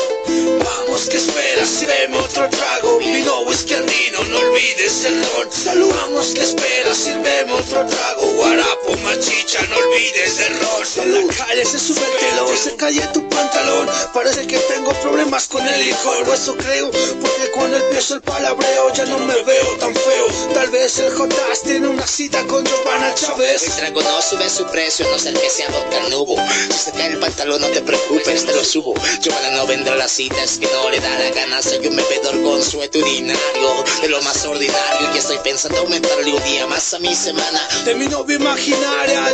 Vamos, 0.65 1.09
¿qué 1.09 1.17
esperas? 1.17 1.69
Sírveme 1.69 2.19
otro 2.19 2.49
trago. 2.51 2.96
Vino 2.99 3.41
whisky 3.43 3.75
andino, 3.75 4.25
no 4.31 4.39
olvides 4.39 5.05
el 5.05 5.21
rol. 5.21 5.49
Salud. 5.51 5.93
Vamos, 5.93 6.33
¿qué 6.35 6.43
esperas? 6.43 6.97
Sírveme 6.97 7.53
otro 7.53 7.87
trago. 7.87 8.27
Guarapo, 8.37 8.97
machicha, 9.27 9.61
no 9.69 9.77
olvides 9.77 10.39
el 10.41 10.61
rol. 10.61 10.87
En 10.97 11.27
la 11.27 11.35
calle 11.35 11.65
se 11.65 11.79
sube 11.79 12.01
el 12.01 12.19
telón, 12.19 12.57
se 12.57 12.77
cae 12.77 13.01
tu 13.13 13.29
pantalón. 13.29 13.89
Parece 14.15 14.47
que 14.47 14.59
tengo 14.59 14.93
problemas 15.01 15.49
con 15.49 15.67
el 15.67 15.87
licor, 15.87 16.29
o 16.29 16.33
eso 16.33 16.57
creo. 16.57 16.91
Porque 16.91 17.51
cuando 17.53 17.77
empiezo 17.77 18.15
el 18.15 18.23
palabreo 18.23 18.93
ya 18.93 19.05
no 19.07 19.19
me 19.19 19.43
veo 19.43 19.77
tan 19.79 19.95
feo. 19.95 20.27
Tal 20.55 20.69
vez 20.71 20.99
el 20.99 21.13
Jotas 21.13 21.63
tiene 21.63 21.89
una 21.89 22.07
cita 22.07 22.45
con 22.47 22.65
Giovanna 22.65 23.09
El 23.09 23.15
Chávez. 23.15 23.77
trago 23.77 24.03
no 24.03 24.23
sube 24.23 24.49
su 24.49 24.65
precio, 24.67 25.07
no 25.11 25.19
ser 25.19 25.35
que 25.35 25.51
sea 25.51 25.69
vodka 25.71 26.09
nubo 26.09 26.37
Si 26.71 26.79
se 26.79 26.93
cae 26.93 27.09
el 27.09 27.19
pantalón 27.19 27.61
no 27.61 27.69
te 27.69 27.83
preocupes, 27.83 28.45
te 28.45 28.55
lo 28.55 28.65
subo 28.65 28.95
Giovanna 29.21 29.51
no 29.57 29.67
vendrá 29.67 29.95
a 29.95 29.97
la 29.97 30.09
cita, 30.09 30.43
es 30.43 30.59
que 30.59 30.67
no 30.67 30.91
le 30.91 31.01
da 31.01 31.19
la 31.19 31.31
gana 31.31 31.63
Soy 31.63 31.87
un 31.87 31.97
bebedor 31.97 32.43
consuetudinario 32.43 33.85
De 34.03 34.09
lo 34.09 34.23
más 34.23 34.45
ordinario 34.45 35.15
y 35.15 35.19
estoy 35.19 35.39
pensando 35.39 35.79
aumentarle 35.79 36.33
un 36.33 36.45
día 36.45 36.67
más 36.67 36.95
a 36.95 36.99
mi 36.99 37.15
semana 37.15 37.69
De 37.85 37.95
mi 37.95 38.07
novia 38.07 38.37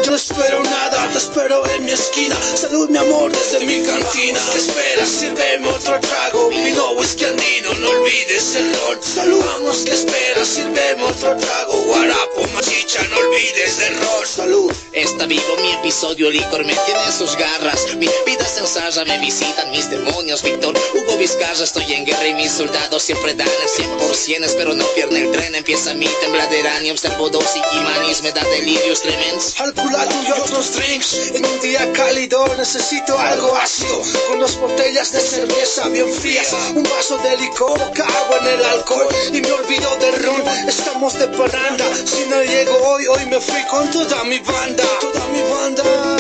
yo 0.05 0.11
no 0.11 0.17
espero 0.17 0.63
nada, 0.63 1.09
te 1.13 1.19
espero 1.19 1.67
en 1.71 1.85
mi 1.85 1.93
esquina. 1.93 2.37
Salud, 2.55 2.89
mi 2.89 2.99
amor, 2.99 3.33
desde 3.33 3.65
mi 3.67 3.83
cantina. 3.85 4.41
¿Qué 4.53 4.59
esperas? 4.59 5.09
Sírveme 5.09 5.69
otro 5.69 5.99
trago. 6.01 6.49
Vino 6.49 6.93
whisky 6.93 7.25
andino, 7.25 7.75
no 7.75 7.89
olvides 7.91 8.55
el 8.57 8.75
rol. 8.75 8.99
Salud, 9.03 9.45
vamos, 9.45 9.79
¿qué 9.85 9.93
esperas? 9.93 10.49
Sírveme 10.49 11.03
otro 11.03 11.37
trago. 11.37 11.73
Guarapo, 11.87 12.47
machicha, 12.55 13.03
no 13.11 13.17
olvides 13.19 13.79
el 13.81 13.97
rol. 13.97 14.27
Salud. 14.27 14.73
Está 14.93 15.25
vivo 15.25 15.57
mi 15.63 15.73
episodio, 15.73 16.31
licor 16.31 16.67
me 16.67 16.75
tiene 16.75 17.05
en 17.07 17.13
sus 17.13 17.35
garras 17.37 17.87
Mi 17.97 18.09
vida 18.27 18.45
se 18.45 18.61
ensaya, 18.61 19.07
me 19.07 19.19
visitan 19.21 19.71
mis 19.71 19.89
demonios 19.89 20.43
Víctor 20.43 20.75
Hugo 20.95 21.17
Vizcarra, 21.17 21.65
estoy 21.65 21.91
en 21.95 22.05
guerra 22.05 22.29
y 22.29 22.35
mis 22.35 22.53
soldados 22.53 23.03
siempre 23.03 23.35
dan 23.35 23.49
el 23.49 23.87
100% 23.87 24.45
Espero 24.45 24.75
no 24.75 24.85
pierda 24.89 25.19
el 25.19 25.33
tren, 25.33 25.55
empieza 25.55 25.95
mi 25.95 26.07
tembladera 26.21 26.79
Ni 26.81 26.91
observo 26.91 27.31
dos 27.31 27.47
y 27.57 28.23
me 28.23 28.33
da 28.33 28.45
delirios 28.45 29.01
tremendos 29.01 29.55
Calculado 29.63 30.11
y 30.27 30.33
otros 30.33 30.75
drinks 30.75 31.31
En 31.37 31.47
un 31.47 31.61
día 31.61 31.93
cálido 31.93 32.45
necesito 32.59 33.17
algo 33.17 33.55
ácido 33.55 34.03
Con 34.29 34.41
dos 34.41 34.57
botellas 34.57 35.13
de 35.13 35.21
cerveza 35.21 35.89
bien 35.89 36.13
frías 36.13 36.53
Un 36.75 36.83
vaso 36.83 37.17
de 37.19 37.37
licor, 37.37 37.79
cago 37.93 38.37
en 38.41 38.59
el 38.59 38.65
alcohol 38.65 39.07
Y 39.33 39.41
me 39.41 39.53
olvido 39.53 39.97
del 39.99 40.21
ron, 40.25 40.43
estamos 40.67 41.17
de 41.17 41.29
parranda 41.29 41.85
Si 41.95 42.25
no 42.29 42.43
llego 42.43 42.77
hoy, 42.89 43.07
hoy 43.07 43.25
me 43.27 43.39
fui 43.39 43.63
con 43.71 43.89
toda 43.93 44.25
mi 44.25 44.41
banda 44.41 44.83
Toda 45.01 45.25
mi 45.29 45.43
banda 45.43 46.17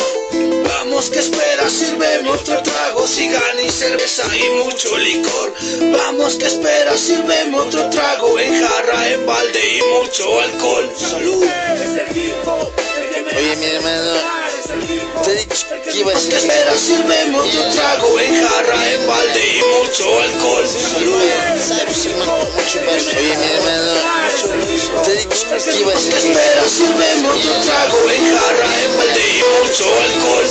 Vamos, 0.68 1.10
¿qué 1.10 1.18
esperas? 1.18 1.72
Sírveme 1.72 2.30
otro 2.30 2.62
trago, 2.62 3.08
sigan 3.08 3.58
y 3.64 3.70
cerveza 3.70 4.24
y 4.36 4.64
mucho 4.64 4.98
licor. 4.98 5.54
Vamos, 5.92 6.34
¿qué 6.34 6.46
esperas? 6.46 6.98
Sírveme 6.98 7.56
otro 7.56 7.88
trago 7.90 8.38
en 8.38 8.52
jarra, 8.64 9.08
en 9.08 9.24
balde 9.24 9.78
y 9.78 10.00
mucho 10.00 10.40
alcohol. 10.40 10.90
Salud. 10.98 11.46
Oye, 13.36 13.56
mi 13.56 13.66
hermano, 13.66 14.12
te 15.24 15.30
he 15.32 15.34
dicho 15.36 15.66
que 15.84 15.90
iba. 15.98 16.12
Sírveme 16.18 17.38
otro 17.38 17.62
trago 17.74 18.20
en 18.20 18.34
jarra, 18.44 18.92
en 18.92 19.06
balde 19.06 19.46
y 19.46 19.62
mucho 19.62 20.20
alcohol. 20.20 20.66
Salud. 20.68 21.22
Oye, 23.16 23.36
mi 23.36 23.46
hermano, 23.52 23.92
te 25.04 25.10
he 25.12 25.14
dicho 25.16 25.46
que 25.48 25.72
iba. 25.80 25.92
Sírveme 26.68 27.28
otro 27.28 27.54
trago 27.64 28.10
en 28.10 28.22
jarra, 28.36 28.68
en 28.84 28.92
balde 28.98 29.24
y 29.28 29.42
mucho 29.62 29.86
alcohol. 30.02 30.46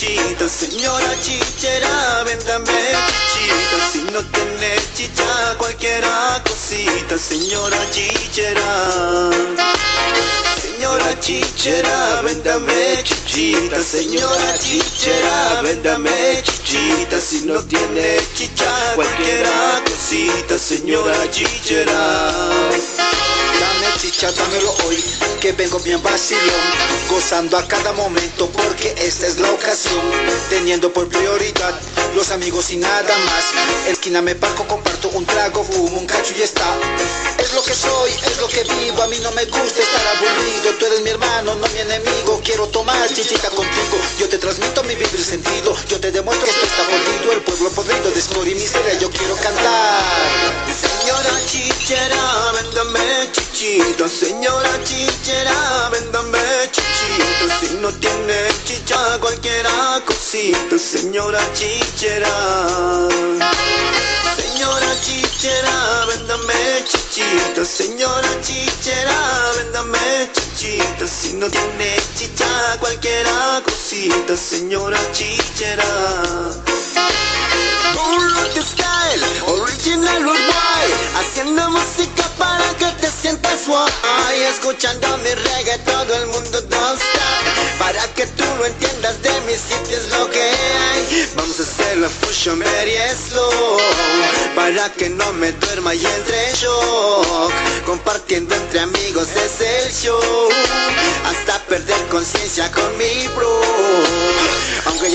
Chichita, 0.00 0.48
señora 0.48 1.14
chichera, 1.20 2.24
véndame 2.24 2.72
chichita, 3.32 3.76
si 3.92 4.00
no 4.10 4.22
tiene 4.32 4.80
chicha, 4.94 5.54
cualquiera 5.58 6.42
cosita, 6.42 7.18
señora 7.18 7.76
chichera. 7.90 9.30
Señora 10.62 11.20
chichera, 11.20 12.22
véndame 12.22 13.02
chichita, 13.04 13.82
señora 13.82 14.58
chichera, 14.58 15.60
véndame 15.62 16.42
chichita, 16.44 17.20
si 17.20 17.44
no 17.44 17.62
tiene 17.64 18.20
chicha, 18.34 18.72
cualquiera 18.94 19.82
cosita, 19.84 20.56
señora 20.58 21.30
chichera. 21.30 22.00
Dame 23.60 23.98
chicha, 24.00 24.32
dámelo 24.32 24.70
hoy, 24.86 24.96
vengo 25.52 25.78
bien 25.80 26.02
vacilón, 26.02 26.64
gozando 27.08 27.56
a 27.56 27.66
cada 27.66 27.92
momento 27.92 28.48
porque 28.50 28.94
esta 28.98 29.26
es 29.26 29.38
la 29.38 29.50
ocasión, 29.50 30.00
teniendo 30.48 30.92
por 30.92 31.08
prioridad 31.08 31.78
los 32.14 32.30
amigos 32.30 32.70
y 32.70 32.76
nada 32.76 33.16
más. 33.18 33.44
Esquina 33.88 34.22
me 34.22 34.34
parco, 34.34 34.66
comparto 34.66 35.08
un 35.10 35.24
trago, 35.26 35.64
fumo 35.64 35.98
un 35.98 36.06
cacho 36.06 36.32
y 36.36 36.42
está. 36.42 36.66
Es 37.38 37.54
lo 37.54 37.62
que 37.64 37.74
soy, 37.74 38.10
es 38.10 38.38
lo 38.38 38.48
que 38.48 38.62
vivo, 38.64 39.02
a 39.02 39.06
mí 39.08 39.18
no 39.22 39.30
me 39.32 39.44
gusta 39.46 39.80
estar 39.80 40.06
aburrido, 40.16 40.74
tú 40.78 40.86
eres 40.86 41.00
mi 41.02 41.10
hermano, 41.10 41.54
no 41.54 41.66
mi 41.68 41.78
enemigo, 41.78 42.40
quiero 42.44 42.68
tomar 42.68 43.08
chichita 43.12 43.48
contigo, 43.50 43.98
yo 44.18 44.28
te 44.28 44.38
transmito 44.38 44.82
mi 44.84 44.92
y 44.92 45.24
sentido, 45.24 45.74
yo 45.88 45.98
te 45.98 46.12
demuestro 46.12 46.44
que 46.44 46.50
esto 46.50 46.66
está 46.66 46.84
jodido, 46.84 47.32
el 47.32 47.40
pueblo 47.42 47.70
podrido 47.70 48.10
de 48.10 48.50
y 48.50 48.54
miseria, 48.54 48.98
yo 48.98 49.10
quiero 49.10 49.34
cantar. 49.36 50.02
Señora 50.80 51.46
chichera, 51.46 52.52
véndame 52.52 53.30
chichita, 53.32 54.08
señora 54.08 54.70
chichera, 54.84 55.39
véndame 55.90 56.38
chichita, 56.72 57.60
si 57.60 57.74
no 57.80 57.90
tiene 57.92 58.48
chicha, 58.64 59.18
cualquiera 59.20 60.02
cosita, 60.04 60.78
señora 60.78 61.40
chichera. 61.54 62.28
Señora 64.36 65.00
chichera, 65.00 66.04
véndame 66.06 66.84
chichita, 66.84 67.64
señora 67.64 68.28
chichera, 68.42 69.52
véndame 69.56 70.30
chichita, 70.32 71.06
si 71.06 71.34
no 71.34 71.48
tiene 71.48 71.96
chicha, 72.16 72.76
cualquiera 72.78 73.62
cosita, 73.64 74.36
señora 74.36 74.98
chichera. 75.12 75.84
Haciendo 81.14 81.70
música 81.70 82.24
para 82.38 82.68
que 82.78 82.86
te 83.00 83.10
sientas 83.10 83.66
guay, 83.66 84.42
escuchando 84.48 85.18
mi 85.18 85.30
reggae 85.30 85.78
todo 85.84 86.14
el 86.14 86.26
mundo 86.28 86.58
stop, 86.58 86.98
para 87.78 88.02
que 88.14 88.26
tú 88.26 88.44
lo 88.58 88.66
entiendas 88.66 89.20
de 89.22 89.40
mis 89.42 89.60
sitios 89.60 90.08
lo 90.10 90.30
que 90.30 90.42
hay, 90.42 91.28
vamos 91.36 91.58
a 91.60 91.62
hacer 91.62 91.98
la 91.98 92.08
fusion 92.08 92.58
very 92.58 92.96
slow, 93.28 93.78
para 94.54 94.90
que 94.92 95.08
no 95.10 95.32
me 95.34 95.52
duerma 95.52 95.94
y 95.94 96.04
entre 96.04 96.50
en 96.50 96.54
shock, 96.56 97.52
compartiendo 97.86 98.54
entre 98.54 98.80
amigos 98.80 99.28
es 99.36 99.60
el 99.60 99.92
show, 99.92 100.48
hasta 101.24 101.58
perder 101.64 102.06
conciencia 102.08 102.70
con 102.72 102.96
mi 102.96 103.28
bro, 103.36 103.60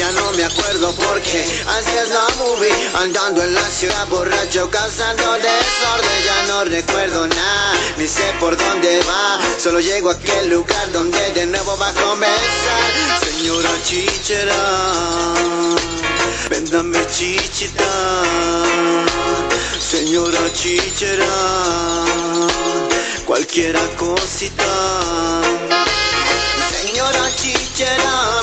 ya 0.06 0.12
no 0.12 0.32
me 0.34 0.44
acuerdo 0.44 0.92
porque 0.94 1.42
así 1.42 1.98
es 1.98 2.10
la 2.10 2.28
movie, 2.38 2.72
andando 2.96 3.42
en 3.44 3.54
la 3.54 3.68
ciudad 3.70 4.08
borracho 4.08 4.70
causando 4.70 5.34
desorden, 5.34 6.24
ya 6.26 6.48
no 6.48 6.66
recuerdo 6.66 7.28
nada, 7.28 7.74
ni 7.98 8.08
sé 8.08 8.24
por 8.40 8.56
dónde 8.56 9.00
va, 9.04 9.40
solo 9.58 9.80
llego 9.80 10.12
a 10.12 10.14
aquel 10.14 10.50
lugar 10.50 10.92
donde 10.92 11.30
de 11.32 11.48
nuevo 11.48 11.78
va 11.78 11.90
a 11.90 11.94
comenzar, 11.94 12.92
señora 13.24 13.70
chichera, 13.84 14.64
véndame 16.50 17.00
chichita, 17.08 17.92
señora 19.80 20.42
chichera, 20.54 21.26
cualquiera 23.26 23.82
cosita. 23.98 24.66
Señora 26.96 27.30
chichera, 27.36 28.35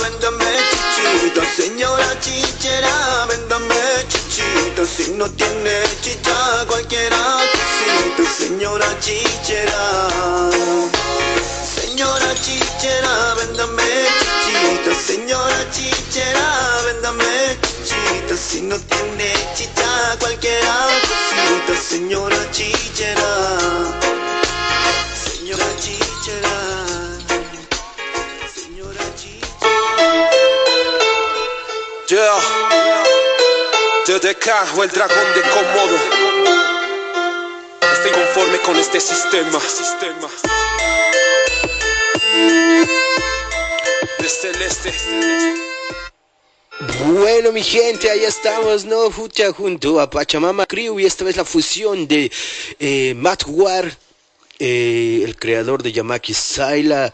chichita, 1.32 1.44
señora 1.56 2.20
chichera, 2.20 3.26
véndame 3.28 3.74
chichita, 4.08 4.84
si 4.84 5.12
no 5.12 5.28
tiene 5.30 5.82
chicha, 6.02 6.64
cualquiera 6.66 7.16
cosita, 7.52 8.30
señora 8.36 8.86
chichera. 9.00 10.10
Señora 11.74 12.34
chichera, 12.34 13.34
véndame 13.34 13.82
chichita, 14.44 14.94
señora 15.06 15.70
chichera, 15.70 16.82
véndame 16.86 17.58
chichita, 17.84 18.36
si 18.36 18.60
no 18.62 18.78
tiene 18.78 19.32
chicha, 19.54 20.16
cualquiera 20.18 20.74
cosita, 21.08 21.82
señora 21.88 22.50
chichera. 22.50 23.30
Señora 25.24 25.66
chichera. 25.80 26.81
TDK 34.22 34.78
o 34.78 34.84
el 34.84 34.90
dragón 34.90 35.34
de 35.34 35.42
Komodo. 35.50 35.98
Estoy 37.92 38.12
conforme 38.12 38.58
con 38.60 38.76
este 38.76 39.00
sistema. 39.00 39.58
Celeste. 44.28 44.92
Bueno, 47.04 47.50
mi 47.50 47.62
gente, 47.64 48.10
ahí 48.10 48.24
estamos, 48.24 48.84
¿no? 48.84 49.10
Fucha 49.10 49.52
junto 49.52 50.00
a 50.00 50.08
Pachamama 50.08 50.66
Crew 50.66 51.00
y 51.00 51.04
esta 51.04 51.24
vez 51.24 51.36
la 51.36 51.44
fusión 51.44 52.06
de 52.06 52.30
eh, 52.78 53.14
Matt 53.16 53.42
War, 53.48 53.92
eh, 54.60 55.22
el 55.24 55.34
creador 55.34 55.82
de 55.82 55.90
Yamaki 55.90 56.32
Saila 56.32 57.12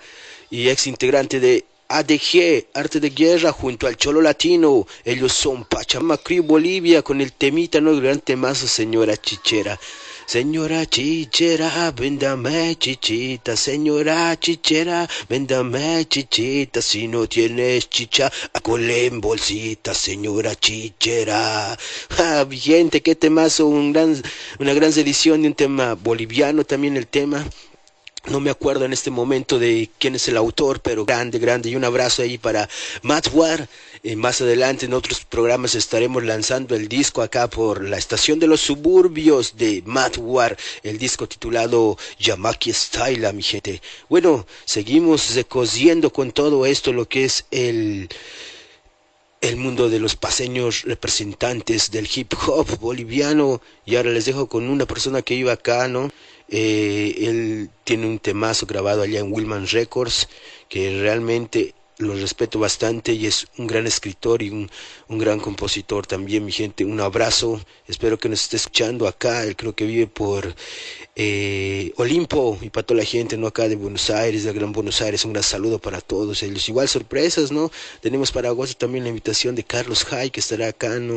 y 0.50 0.68
ex 0.68 0.86
integrante 0.86 1.40
de 1.40 1.64
ADG, 1.90 2.66
Arte 2.74 3.00
de 3.00 3.08
Guerra, 3.08 3.50
junto 3.50 3.86
al 3.86 3.96
Cholo 3.96 4.20
Latino. 4.20 4.86
Ellos 5.04 5.32
son 5.32 5.64
Pachamama 5.64 6.20
Bolivia 6.44 7.02
con 7.02 7.20
el 7.22 7.32
temita, 7.32 7.80
¿no? 7.80 7.92
El 7.92 8.02
gran 8.02 8.20
temazo, 8.20 8.68
señora 8.68 9.16
Chichera. 9.16 9.78
Señora 10.26 10.84
chichera, 10.84 11.90
véndame 11.92 12.76
chichita, 12.76 13.56
señora 13.56 14.38
chichera, 14.38 15.08
véndame 15.26 16.04
chichita, 16.06 16.82
si 16.82 17.08
no 17.08 17.26
tienes 17.26 17.88
chicha, 17.88 18.30
cole 18.62 19.06
en 19.06 19.22
bolsita, 19.22 19.94
señora 19.94 20.54
chichera. 20.54 21.74
Ah, 22.18 22.46
gente, 22.50 23.00
qué 23.00 23.14
temazo, 23.14 23.68
un 23.68 23.94
gran, 23.94 24.22
una 24.58 24.74
gran 24.74 24.92
edición 24.92 25.40
de 25.40 25.48
un 25.48 25.54
tema 25.54 25.94
boliviano 25.94 26.62
también 26.62 26.98
el 26.98 27.06
tema. 27.06 27.46
No 28.30 28.40
me 28.40 28.50
acuerdo 28.50 28.84
en 28.84 28.92
este 28.92 29.10
momento 29.10 29.58
de 29.58 29.88
quién 29.98 30.14
es 30.14 30.28
el 30.28 30.36
autor, 30.36 30.80
pero 30.80 31.06
grande, 31.06 31.38
grande. 31.38 31.70
Y 31.70 31.76
un 31.76 31.84
abrazo 31.84 32.22
ahí 32.22 32.36
para 32.36 32.68
Matt 33.02 33.28
War. 33.32 33.68
Eh, 34.02 34.16
más 34.16 34.40
adelante 34.40 34.86
en 34.86 34.92
otros 34.92 35.24
programas 35.24 35.74
estaremos 35.74 36.22
lanzando 36.22 36.76
el 36.76 36.88
disco 36.88 37.22
acá 37.22 37.48
por 37.48 37.82
la 37.82 37.96
estación 37.96 38.38
de 38.38 38.46
los 38.46 38.60
suburbios 38.60 39.56
de 39.56 39.82
Matt 39.86 40.18
War. 40.18 40.56
El 40.82 40.98
disco 40.98 41.26
titulado 41.26 41.96
Yamaki 42.18 42.72
Style, 42.72 43.32
mi 43.32 43.42
gente. 43.42 43.80
Bueno, 44.10 44.46
seguimos 44.66 45.34
recosiendo 45.34 46.12
con 46.12 46.32
todo 46.32 46.66
esto 46.66 46.92
lo 46.92 47.08
que 47.08 47.24
es 47.24 47.46
el 47.50 48.08
el 49.40 49.56
mundo 49.56 49.88
de 49.88 50.00
los 50.00 50.16
paseños 50.16 50.82
representantes 50.82 51.92
del 51.92 52.08
hip 52.12 52.34
hop 52.46 52.78
boliviano 52.80 53.60
y 53.86 53.94
ahora 53.94 54.10
les 54.10 54.24
dejo 54.24 54.48
con 54.48 54.68
una 54.68 54.84
persona 54.84 55.22
que 55.22 55.34
iba 55.34 55.52
acá, 55.52 55.86
¿no? 55.86 56.10
Eh, 56.48 57.14
él 57.20 57.70
tiene 57.84 58.06
un 58.06 58.18
temazo 58.18 58.66
grabado 58.66 59.02
allá 59.02 59.20
en 59.20 59.32
Willman 59.32 59.66
Records 59.66 60.28
que 60.68 61.00
realmente 61.00 61.74
lo 61.98 62.14
respeto 62.14 62.60
bastante 62.60 63.12
y 63.12 63.26
es 63.26 63.46
un 63.58 63.66
gran 63.66 63.86
escritor 63.86 64.42
y 64.42 64.50
un, 64.50 64.70
un, 65.08 65.18
gran 65.18 65.40
compositor 65.40 66.06
también, 66.06 66.44
mi 66.44 66.52
gente. 66.52 66.84
Un 66.84 67.00
abrazo, 67.00 67.60
espero 67.88 68.18
que 68.18 68.28
nos 68.28 68.42
esté 68.42 68.56
escuchando 68.56 69.08
acá. 69.08 69.42
Él 69.44 69.56
creo 69.56 69.74
que 69.74 69.84
vive 69.84 70.06
por 70.06 70.54
eh, 71.16 71.92
Olimpo 71.96 72.56
y 72.62 72.70
para 72.70 72.86
toda 72.86 72.98
la 72.98 73.04
gente, 73.04 73.36
¿no? 73.36 73.48
Acá 73.48 73.68
de 73.68 73.74
Buenos 73.74 74.10
Aires, 74.10 74.44
de 74.44 74.52
Gran 74.52 74.72
Buenos 74.72 75.02
Aires. 75.02 75.24
Un 75.24 75.32
gran 75.32 75.42
saludo 75.42 75.80
para 75.80 76.00
todos 76.00 76.42
ellos. 76.44 76.68
Igual 76.68 76.88
sorpresas, 76.88 77.50
¿no? 77.50 77.70
Tenemos 78.00 78.30
para 78.30 78.48
agosto 78.48 78.76
también 78.76 79.02
la 79.02 79.10
invitación 79.10 79.56
de 79.56 79.64
Carlos 79.64 80.06
Hay, 80.12 80.30
que 80.30 80.40
estará 80.40 80.68
acá, 80.68 81.00
¿no? 81.00 81.16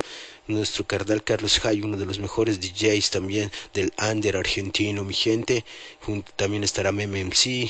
Nuestro 0.52 0.86
carnal 0.86 1.24
Carlos 1.24 1.60
Hay, 1.66 1.82
uno 1.82 1.98
de 1.98 2.06
los 2.06 2.20
mejores 2.20 2.60
DJs 2.60 3.10
también 3.10 3.52
del 3.74 3.94
under 3.98 4.38
argentino, 4.38 5.04
mi 5.04 5.14
gente. 5.14 5.66
Junto, 6.02 6.32
también 6.36 6.64
estará 6.64 6.92
Meme 6.92 7.24
MC 7.26 7.70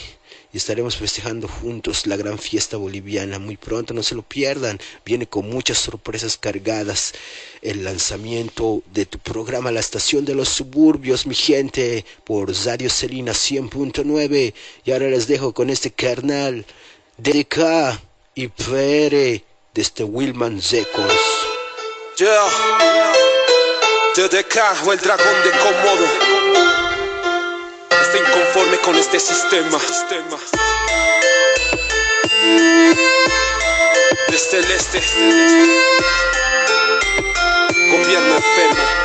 y 0.53 0.57
estaremos 0.57 0.97
festejando 0.97 1.47
juntos 1.47 2.07
la 2.07 2.17
gran 2.17 2.37
fiesta 2.37 2.77
boliviana 2.77 3.39
muy 3.39 3.57
pronto, 3.57 3.93
no 3.93 4.03
se 4.03 4.15
lo 4.15 4.21
pierdan, 4.21 4.79
viene 5.05 5.27
con 5.27 5.49
muchas 5.49 5.77
sorpresas 5.77 6.37
cargadas 6.37 7.13
el 7.61 7.83
lanzamiento 7.83 8.83
de 8.93 9.05
tu 9.05 9.19
programa 9.19 9.71
La 9.71 9.79
Estación 9.79 10.25
de 10.25 10.35
los 10.35 10.49
Suburbios, 10.49 11.25
mi 11.25 11.35
gente, 11.35 12.05
por 12.25 12.53
Radio 12.65 12.89
Celina 12.89 13.31
100.9 13.31 14.53
y 14.83 14.91
ahora 14.91 15.09
les 15.09 15.27
dejo 15.27 15.53
con 15.53 15.69
este 15.69 15.91
carnal 15.91 16.65
DDK 17.17 17.99
y 18.35 18.47
Pere 18.47 19.43
desde 19.73 20.03
Wilman 20.03 20.61
Zecos. 20.61 21.40
Yeah. 22.21 22.49
TDK 24.13 24.86
o 24.86 24.93
el 24.93 24.99
dragón 24.99 25.43
de 25.43 25.49
Komodo. 25.57 26.05
Está 27.89 28.17
inconforme 28.19 28.77
con 28.77 28.95
este 28.95 29.19
sistema. 29.19 29.79
Desde 34.27 34.60
el 34.60 34.71
este. 34.71 34.99
Gobierno 37.89 38.36
enfermo. 38.36 39.00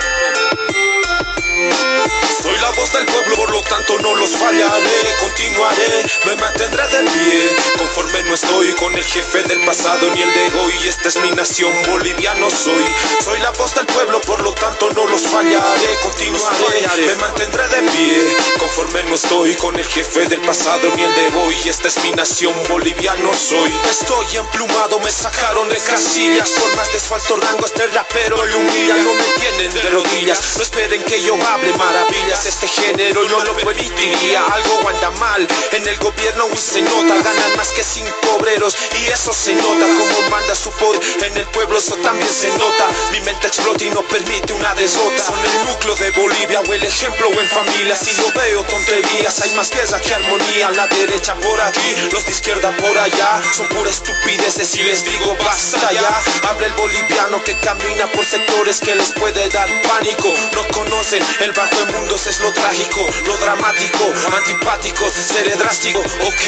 La 2.66 2.72
voz 2.72 2.92
del 2.92 3.06
pueblo, 3.06 3.36
por 3.36 3.50
lo 3.52 3.62
tanto 3.62 3.96
no 4.00 4.16
los 4.16 4.30
fallaré. 4.30 5.14
Continuaré, 5.20 6.04
me 6.26 6.34
mantendré 6.34 6.82
de 6.88 7.10
pie. 7.10 7.56
Conforme 7.78 8.24
no 8.24 8.34
estoy 8.34 8.72
con 8.72 8.92
el 8.92 9.04
jefe 9.04 9.44
del 9.44 9.64
pasado 9.64 10.10
ni 10.12 10.20
el 10.20 10.34
de 10.34 10.58
hoy. 10.58 10.72
Esta 10.88 11.06
es 11.06 11.16
mi 11.20 11.30
nación, 11.30 11.72
boliviano 11.86 12.50
soy. 12.50 12.84
Soy 13.24 13.38
la 13.38 13.52
voz 13.52 13.72
del 13.76 13.86
pueblo, 13.86 14.20
por 14.22 14.42
lo 14.42 14.52
tanto 14.54 14.90
no 14.94 15.06
los 15.06 15.22
fallaré. 15.28 15.94
Continuaré, 16.02 17.06
me 17.06 17.14
mantendré 17.14 17.68
de 17.68 17.82
pie. 17.88 18.36
Conforme 18.58 19.04
no 19.04 19.14
estoy 19.14 19.54
con 19.54 19.76
el 19.78 19.86
jefe 19.86 20.26
del 20.26 20.40
pasado 20.40 20.90
ni 20.96 21.04
el 21.04 21.14
de 21.14 21.38
hoy. 21.38 21.54
Esta 21.66 21.86
es 21.86 22.02
mi 22.02 22.10
nación, 22.10 22.52
boliviano 22.68 23.32
soy. 23.32 23.72
Estoy 23.88 24.38
emplumado, 24.38 24.98
me 24.98 25.12
sacaron 25.12 25.68
de 25.68 25.76
casillas. 25.76 26.50
Por 26.50 26.74
más 26.74 26.90
de 26.90 26.96
asfalto 26.96 27.36
rango, 27.36 27.64
este 27.64 27.86
rapero 27.86 28.36
y 28.50 28.54
humilla. 28.54 28.96
No 28.96 29.14
me 29.14 29.24
tienen 29.38 29.72
de 29.72 29.90
rodillas, 29.90 30.56
no 30.56 30.64
esperen 30.64 31.04
que 31.04 31.22
yo 31.22 31.36
hable 31.46 31.72
maravillas 31.74 32.55
este 32.56 32.68
género 32.68 33.22
yo 33.28 33.44
lo 33.44 33.54
permitiría 33.54 34.42
algo 34.46 34.88
anda 34.88 35.10
mal 35.18 35.46
en 35.72 35.86
el 35.86 35.96
gobierno 35.98 36.48
y 36.54 36.56
se 36.56 36.80
nota. 36.80 37.14
Ganan 37.22 37.56
más 37.56 37.68
que 37.68 37.84
cinco 37.84 38.36
obreros 38.38 38.74
y 38.98 39.06
eso 39.08 39.30
se 39.34 39.54
nota. 39.54 39.84
Como 39.98 40.30
manda 40.30 40.54
su 40.54 40.70
poder 40.70 41.02
en 41.22 41.36
el 41.36 41.46
pueblo 41.48 41.76
eso 41.78 41.96
también 41.96 42.32
se 42.32 42.48
nota. 42.56 42.86
Mi 43.12 43.20
mente 43.20 43.48
explota 43.48 43.84
y 43.84 43.90
no 43.90 44.00
permite 44.02 44.54
una 44.54 44.74
desgota 44.74 45.22
son 45.26 45.38
el 45.38 45.66
núcleo 45.66 45.96
de 45.96 46.10
Bolivia 46.12 46.60
o 46.62 46.72
el 46.72 46.82
ejemplo 46.82 47.28
en 47.28 47.48
familia. 47.48 47.94
Si 47.94 48.18
lo 48.22 48.32
veo 48.32 48.62
tonterías 48.64 49.38
hay 49.42 49.50
más 49.54 49.70
guerra 49.70 50.00
que 50.00 50.14
armonía. 50.14 50.70
La 50.70 50.86
derecha 50.86 51.34
por 51.34 51.60
aquí 51.60 51.94
los 52.10 52.24
de 52.24 52.30
izquierda 52.30 52.74
por 52.78 52.96
allá. 52.96 53.42
Son 53.54 53.68
pura 53.68 53.90
estupidez 53.90 54.54
si 54.66 54.82
les 54.82 55.04
digo 55.04 55.36
basta 55.44 55.92
ya 55.92 56.22
habla 56.48 56.66
el 56.66 56.72
boliviano 56.72 57.42
que 57.44 57.54
camina 57.58 58.06
por 58.12 58.24
sectores 58.24 58.80
que 58.80 58.94
les 58.94 59.12
puede 59.12 59.46
dar 59.50 59.68
pánico. 59.82 60.32
No 60.54 60.66
conocen 60.68 61.22
el 61.40 61.52
bajo 61.52 61.84
de 61.84 61.92
mundos 61.92 62.26
es 62.26 62.40
lo 62.46 62.52
trágico, 62.52 63.00
lo 63.26 63.36
dramático, 63.38 64.04
antipático, 64.36 65.10
seré 65.10 65.56
drástico, 65.56 65.98
ok. 65.98 66.44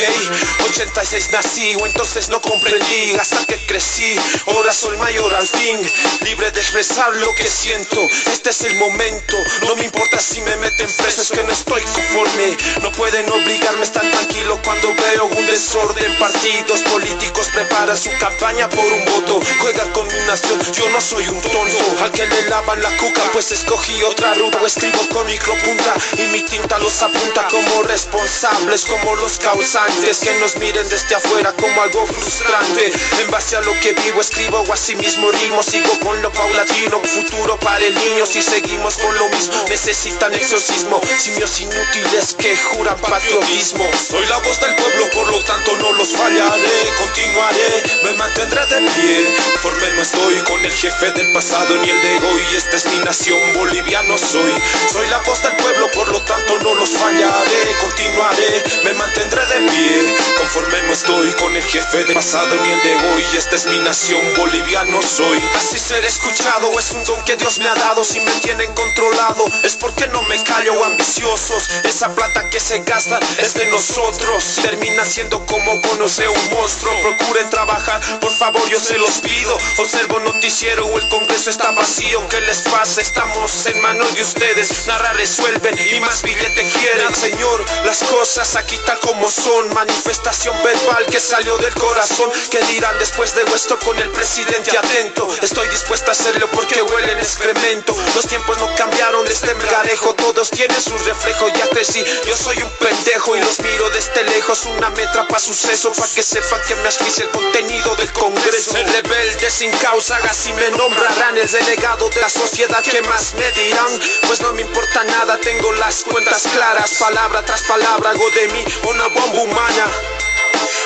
86 0.70 1.30
nací 1.32 1.74
o 1.74 1.86
entonces 1.86 2.28
no 2.28 2.40
comprendí 2.40 3.16
hasta 3.18 3.44
que 3.46 3.56
crecí. 3.66 4.14
Ahora 4.46 4.72
soy 4.72 4.96
mayor 4.98 5.34
al 5.34 5.48
fin, 5.48 5.80
libre 6.24 6.52
de 6.52 6.60
expresar 6.60 7.12
lo 7.16 7.34
que 7.34 7.48
siento. 7.48 8.00
Este 8.30 8.50
es 8.50 8.60
el 8.62 8.76
momento, 8.76 9.36
no 9.66 9.74
me 9.74 9.86
importa 9.86 10.20
si 10.20 10.40
me 10.42 10.54
meten 10.58 10.88
preso, 10.98 11.22
es 11.22 11.30
que 11.30 11.42
no 11.42 11.52
estoy 11.52 11.82
conforme. 11.82 12.56
No 12.80 12.92
pueden 12.92 13.28
obligarme 13.28 13.80
a 13.80 13.84
estar 13.84 14.08
tranquilo 14.08 14.60
cuando 14.62 14.94
veo 14.94 15.24
un 15.24 15.46
desorden. 15.46 16.16
Partidos 16.18 16.80
políticos 16.82 17.48
preparan 17.52 17.98
su 17.98 18.10
campaña 18.20 18.68
por 18.68 18.84
un 18.84 19.04
voto. 19.04 19.40
Juega 19.60 19.84
con 19.92 20.06
mi 20.06 20.20
nación, 20.28 20.60
yo 20.72 20.88
no 20.90 21.00
soy 21.00 21.26
un 21.26 21.40
tonto. 21.40 22.04
Al 22.04 22.12
que 22.12 22.24
le 22.24 22.48
lavan 22.48 22.80
la 22.82 22.96
cuca, 22.98 23.22
pues 23.32 23.50
escogí 23.50 24.00
otra 24.04 24.34
ruta. 24.34 24.58
Escribo 24.64 25.00
con 25.08 25.26
micropunta 25.26 25.87
y 26.16 26.22
mi 26.32 26.42
tinta 26.42 26.78
los 26.78 27.02
apunta 27.02 27.46
como 27.48 27.82
responsables, 27.82 28.84
como 28.84 29.16
los 29.16 29.38
causantes 29.38 30.18
que 30.18 30.34
nos 30.40 30.56
miren 30.56 30.88
desde 30.88 31.14
afuera 31.14 31.52
como 31.52 31.82
algo 31.82 32.06
frustrante. 32.06 32.92
En 33.20 33.30
base 33.30 33.56
a 33.56 33.60
lo 33.60 33.72
que 33.80 33.92
vivo 33.92 34.20
escribo 34.20 34.60
o 34.60 34.72
así 34.72 34.96
mismo 34.96 35.30
rimo, 35.30 35.62
sigo 35.62 35.98
con 36.00 36.20
lo 36.22 36.32
paulatino, 36.32 37.00
futuro 37.02 37.58
para 37.60 37.84
el 37.84 37.94
niño 37.94 38.26
si 38.26 38.42
seguimos 38.42 38.96
con 38.96 39.14
lo 39.16 39.28
mismo. 39.30 39.54
Necesitan 39.68 40.34
exorcismo, 40.34 41.00
simios 41.18 41.60
inútiles 41.60 42.34
que 42.38 42.56
juran 42.56 42.98
patriotismo. 43.00 43.88
Soy 44.10 44.26
la 44.26 44.38
voz 44.38 44.60
del 44.60 44.74
pueblo, 44.74 45.10
por 45.10 45.30
lo 45.30 45.44
tanto 45.44 45.76
no 45.78 45.92
los 45.92 46.08
fallaré, 46.16 46.92
continuaré, 46.98 47.82
me 48.04 48.12
mantendré 48.14 48.66
de 48.66 48.90
pie. 48.92 49.36
Formé 49.62 49.90
no 49.92 50.02
estoy 50.02 50.36
con 50.44 50.64
el 50.64 50.72
jefe 50.72 51.10
del 51.12 51.32
pasado 51.32 51.76
ni 51.76 51.90
el 51.90 52.02
de 52.02 52.26
hoy, 52.26 52.42
esta 52.56 52.76
es 52.76 52.86
mi 52.86 52.98
nación, 53.04 53.38
boliviano 53.54 54.18
soy. 54.18 54.52
Soy 54.92 55.06
la 55.08 55.18
voz 55.18 55.42
del 55.42 55.56
pueblo, 55.56 55.77
por 55.92 56.08
lo 56.08 56.20
tanto 56.22 56.58
no 56.62 56.74
los 56.74 56.90
fallaré, 56.90 57.76
continuaré, 57.80 58.64
me 58.84 58.92
mantendré 58.94 59.46
de 59.46 59.70
pie. 59.70 60.16
Conforme 60.36 60.82
no 60.82 60.92
estoy 60.92 61.32
con 61.32 61.54
el 61.54 61.62
jefe 61.62 62.04
del 62.04 62.14
pasado 62.14 62.54
ni 62.54 62.70
el 62.70 62.82
de 62.82 62.94
hoy, 63.08 63.24
esta 63.36 63.56
es 63.56 63.66
mi 63.66 63.78
nación, 63.78 64.20
boliviano 64.36 65.00
soy. 65.02 65.42
Así 65.56 65.78
ser 65.78 66.04
escuchado 66.04 66.78
es 66.78 66.90
un 66.92 67.04
don 67.04 67.22
que 67.24 67.36
Dios 67.36 67.58
me 67.58 67.68
ha 67.68 67.74
dado, 67.74 68.04
si 68.04 68.20
me 68.20 68.32
tienen 68.40 68.72
controlado 68.74 69.44
es 69.62 69.76
porque 69.76 70.06
no 70.08 70.22
me 70.22 70.42
callo 70.44 70.84
ambiciosos. 70.84 71.68
Esa 71.84 72.14
plata 72.14 72.48
que 72.50 72.60
se 72.60 72.80
gasta 72.80 73.20
es 73.38 73.54
de 73.54 73.66
nosotros, 73.66 74.44
termina 74.62 75.04
siendo 75.04 75.44
como 75.46 75.80
conocer 75.82 76.28
un 76.28 76.50
monstruo. 76.50 76.92
Procuren 77.02 77.50
trabajar, 77.50 78.00
por 78.20 78.32
favor 78.32 78.68
yo 78.68 78.80
se 78.80 78.98
los 78.98 79.20
pido. 79.20 79.56
Observo 79.78 80.18
noticiero 80.20 80.86
el 80.98 81.08
congreso 81.08 81.50
está 81.50 81.70
vacío, 81.72 82.26
¿qué 82.28 82.40
les 82.40 82.62
pasa? 82.62 83.00
Estamos 83.00 83.66
en 83.66 83.80
manos 83.80 84.14
de 84.14 84.22
ustedes, 84.22 84.86
nada 84.86 85.12
resuelven 85.58 85.96
y 85.96 86.00
más 86.00 86.22
billete 86.22 86.70
quieren. 86.70 87.14
Señor, 87.14 87.64
las 87.84 88.02
cosas 88.04 88.56
aquí 88.56 88.78
tal 88.86 88.98
como 89.00 89.30
son, 89.30 89.72
manifestación 89.74 90.54
verbal 90.62 91.06
que 91.06 91.20
salió 91.20 91.56
del 91.58 91.74
corazón. 91.74 92.30
¿Qué 92.50 92.60
dirán 92.66 92.98
después 92.98 93.34
de 93.34 93.42
esto 93.54 93.78
con 93.80 93.98
el 93.98 94.08
presidente 94.10 94.76
atento? 94.76 95.28
Estoy 95.42 95.68
dispuesta 95.68 96.10
a 96.10 96.12
hacerlo 96.12 96.48
porque 96.52 96.82
huelen 96.82 97.18
excremento. 97.18 97.96
Los 98.14 98.26
tiempos 98.26 98.58
no 98.58 98.74
cambiaron 98.76 99.24
de 99.24 99.32
este 99.32 99.54
mergarejo, 99.54 100.14
todos 100.14 100.50
tienen 100.50 100.80
su 100.80 100.96
reflejo. 100.98 101.48
Ya 101.48 101.68
crecí, 101.68 102.04
yo 102.26 102.36
soy 102.36 102.58
un 102.62 102.70
pendejo 102.78 103.36
y 103.36 103.40
los 103.40 103.58
miro 103.60 103.90
desde 103.90 104.24
lejos. 104.24 104.66
Una 104.66 104.90
metra 104.90 105.26
para 105.26 105.40
suceso, 105.40 105.92
para 105.92 106.12
que 106.12 106.22
sepan 106.22 106.60
que 106.66 106.74
me 106.76 106.88
asfixia 106.88 107.24
el 107.24 107.30
contenido 107.30 107.94
del 107.96 108.12
congreso. 108.12 108.76
El 108.76 108.92
rebelde 108.92 109.50
sin 109.50 109.70
causa, 109.78 110.18
así 110.28 110.52
me 110.52 110.70
nombrarán 110.70 111.36
el 111.38 111.50
delegado 111.50 112.08
de 112.10 112.20
la 112.20 112.28
sociedad 112.28 112.82
que 112.82 113.02
más 113.02 113.34
me 113.34 113.50
dirán. 113.52 114.00
Pues 114.26 114.40
no 114.40 114.52
me 114.52 114.62
importa 114.62 115.04
nada, 115.04 115.38
tengo 115.48 115.72
las 115.72 116.04
cuentas 116.04 116.42
claras, 116.52 116.92
palabra 116.98 117.42
tras 117.42 117.62
palabra, 117.62 118.10
hago 118.10 118.30
de 118.32 118.48
mí 118.48 118.62
una 118.82 119.06
bomba 119.06 119.40
humana. 119.40 119.86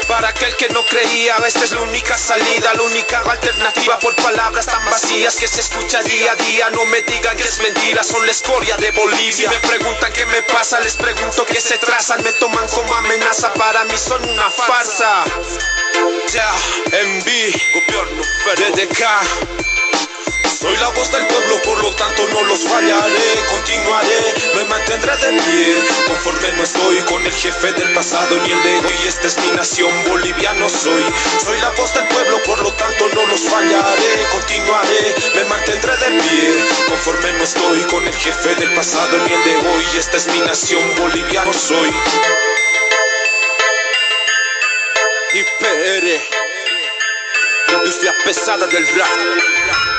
Para 0.07 0.29
aquel 0.29 0.55
que 0.55 0.69
no 0.69 0.85
creía, 0.85 1.37
esta 1.45 1.65
es 1.65 1.73
la 1.73 1.81
única 1.81 2.17
salida, 2.17 2.73
la 2.75 2.83
única 2.83 3.19
alternativa 3.29 3.99
por 3.99 4.15
palabras 4.15 4.67
tan 4.67 4.85
vacías 4.85 5.35
que 5.35 5.49
se 5.49 5.63
escucha 5.63 6.01
día 6.05 6.31
a 6.31 6.37
día. 6.37 6.71
No 6.71 6.85
me 6.87 7.03
digan 7.03 7.37
que 7.37 7.43
es 7.43 7.59
mentira, 7.59 8.05
son 8.05 8.25
la 8.25 8.31
escoria 8.31 8.77
de 8.77 8.93
Bolivia. 8.93 9.33
Si 9.33 9.49
me 9.49 9.69
preguntan 9.69 10.13
qué 10.13 10.27
me 10.27 10.43
pasa, 10.43 10.79
les 10.79 10.95
pregunto 10.95 11.45
qué 11.45 11.61
se 11.61 11.79
trazan, 11.79 12.23
me 12.23 12.33
toman 12.35 12.69
como 12.69 12.95
amenaza, 12.95 13.53
para 13.55 13.83
mí 13.87 13.97
son 13.97 14.23
una 14.29 14.49
farsa. 14.49 15.25
Ya, 16.33 16.53
MB, 16.87 17.29
gobierno, 17.75 18.23
DDK. 18.55 19.72
Soy 20.63 20.77
la 20.77 20.91
voz 20.91 21.11
del 21.11 21.27
pueblo, 21.27 21.61
por 21.63 21.83
lo 21.83 21.91
tanto 21.97 22.23
no 22.29 22.43
los 22.45 22.61
fallaré, 22.61 23.35
continuaré, 23.51 24.35
me 24.55 24.65
mantendré 24.67 25.17
de 25.17 25.43
pie. 25.43 25.77
Conforme 26.07 26.53
no 26.53 26.63
estoy 26.63 27.01
con 27.01 27.27
el 27.27 27.33
jefe 27.33 27.73
del 27.73 27.93
pasado 27.93 28.37
ni 28.37 28.53
el 28.53 28.63
de 28.63 28.77
hoy, 28.77 28.95
esta 29.09 29.27
es 29.27 29.39
mi 29.39 29.51
nación, 29.57 29.91
boliviano 30.07 30.69
soy. 30.69 31.05
Soy 31.45 31.61
la 31.61 31.71
voz 31.71 31.93
del 31.95 32.07
pueblo, 32.07 32.41
por 32.45 32.63
lo 32.63 32.73
tanto 32.75 33.09
no 33.13 33.27
los 33.27 33.41
fallaré, 33.41 34.27
continuaré, 34.31 35.15
me 35.35 35.45
mantendré 35.47 35.97
de 35.97 36.23
pie. 36.23 36.65
Conforme 36.87 37.33
no 37.33 37.43
estoy 37.43 37.81
con 37.91 38.07
el 38.07 38.15
jefe 38.15 38.55
del 38.55 38.73
pasado 38.77 39.19
ni 39.19 39.33
el 39.33 39.43
de 39.43 39.57
hoy, 39.69 39.85
esta 39.99 40.17
es 40.17 40.29
mi 40.29 40.39
nación, 40.43 40.95
boliviano 40.95 41.53
soy. 41.53 41.91
IPR, 45.35 46.21
industria 47.67 48.15
pesada 48.25 48.69
del 48.69 48.87
rap. 48.97 49.92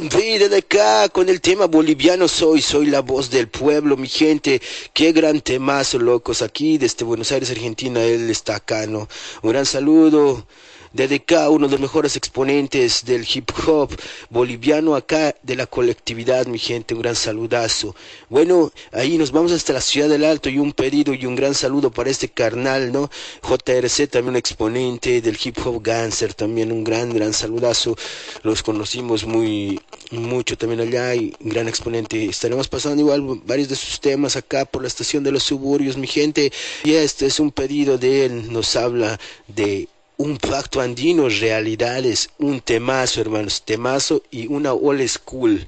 Vida 0.00 0.48
de 0.48 0.58
acá 0.58 1.08
con 1.10 1.28
el 1.28 1.40
tema 1.40 1.66
boliviano 1.66 2.26
soy, 2.26 2.60
soy 2.60 2.86
la 2.86 3.00
voz 3.00 3.30
del 3.30 3.48
pueblo, 3.48 3.96
mi 3.96 4.08
gente. 4.08 4.60
Qué 4.92 5.12
gran 5.12 5.40
temazo, 5.40 5.98
locos. 5.98 6.42
Aquí 6.42 6.78
desde 6.78 7.04
Buenos 7.04 7.30
Aires, 7.30 7.50
Argentina, 7.50 8.02
él 8.02 8.30
está 8.30 8.56
acá, 8.56 8.86
¿no? 8.86 9.08
Un 9.42 9.50
gran 9.50 9.66
saludo. 9.66 10.46
DDK, 10.92 11.50
uno 11.50 11.66
de 11.66 11.72
los 11.72 11.80
mejores 11.80 12.16
exponentes 12.16 13.04
del 13.04 13.26
hip 13.32 13.50
hop 13.66 13.90
boliviano 14.28 14.94
acá 14.94 15.34
de 15.42 15.56
la 15.56 15.66
colectividad, 15.66 16.46
mi 16.46 16.58
gente, 16.58 16.94
un 16.94 17.00
gran 17.00 17.16
saludazo. 17.16 17.96
Bueno, 18.28 18.72
ahí 18.92 19.16
nos 19.16 19.32
vamos 19.32 19.52
hasta 19.52 19.72
la 19.72 19.80
ciudad 19.80 20.08
del 20.08 20.24
Alto 20.24 20.50
y 20.50 20.58
un 20.58 20.72
pedido 20.72 21.14
y 21.14 21.24
un 21.24 21.34
gran 21.34 21.54
saludo 21.54 21.90
para 21.90 22.10
este 22.10 22.28
carnal, 22.28 22.92
¿no? 22.92 23.10
JRC, 23.42 24.08
también 24.08 24.30
un 24.30 24.36
exponente 24.36 25.20
del 25.22 25.38
hip 25.42 25.58
hop 25.64 25.82
Ganser, 25.82 26.34
también 26.34 26.72
un 26.72 26.84
gran, 26.84 27.12
gran 27.12 27.32
saludazo. 27.32 27.96
Los 28.42 28.62
conocimos 28.62 29.24
muy, 29.24 29.80
mucho 30.10 30.58
también 30.58 30.80
allá 30.80 31.14
y 31.14 31.34
un 31.40 31.48
gran 31.50 31.68
exponente. 31.68 32.24
Estaremos 32.24 32.68
pasando 32.68 33.02
igual 33.02 33.40
varios 33.44 33.68
de 33.68 33.76
sus 33.76 34.00
temas 34.00 34.36
acá 34.36 34.64
por 34.64 34.82
la 34.82 34.88
estación 34.88 35.24
de 35.24 35.32
los 35.32 35.42
suburbios, 35.42 35.96
mi 35.96 36.06
gente. 36.06 36.52
Y 36.84 36.92
este 36.94 37.26
es 37.26 37.40
un 37.40 37.50
pedido 37.50 37.98
de 37.98 38.26
él, 38.26 38.52
nos 38.52 38.76
habla 38.76 39.18
de 39.48 39.88
un 40.22 40.38
pacto 40.38 40.80
andino, 40.80 41.28
realidades, 41.28 42.30
un 42.38 42.60
temazo, 42.60 43.20
hermanos, 43.20 43.62
temazo 43.64 44.22
y 44.30 44.46
una 44.46 44.72
old 44.72 45.04
school. 45.08 45.66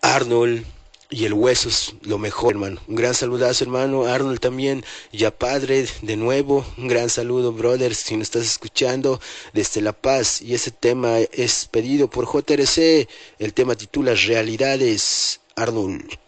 Arnold 0.00 0.64
y 1.10 1.26
el 1.26 1.34
hueso 1.34 1.68
es 1.68 1.92
lo 2.00 2.16
mejor, 2.16 2.52
hermano. 2.52 2.80
Un 2.88 2.94
gran 2.94 3.12
saludazo, 3.12 3.62
hermano. 3.64 4.06
Arnold 4.06 4.40
también, 4.40 4.82
ya 5.12 5.30
padre, 5.30 5.86
de 6.00 6.16
nuevo. 6.16 6.64
Un 6.78 6.88
gran 6.88 7.10
saludo, 7.10 7.52
brother, 7.52 7.94
si 7.94 8.16
nos 8.16 8.28
estás 8.28 8.46
escuchando 8.46 9.20
desde 9.52 9.82
La 9.82 9.92
Paz. 9.92 10.40
Y 10.40 10.54
ese 10.54 10.70
tema 10.70 11.18
es 11.18 11.68
pedido 11.70 12.08
por 12.08 12.24
JRC. 12.24 13.06
El 13.38 13.52
tema 13.52 13.74
titula 13.74 14.14
Realidades, 14.14 15.40
Arnold. 15.56 16.18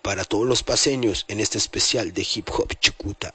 Para 0.00 0.24
todos 0.24 0.46
los 0.46 0.62
paseños 0.62 1.24
en 1.26 1.40
este 1.40 1.58
especial 1.58 2.12
de 2.12 2.24
hip 2.32 2.48
hop 2.50 2.72
chucuta. 2.78 3.34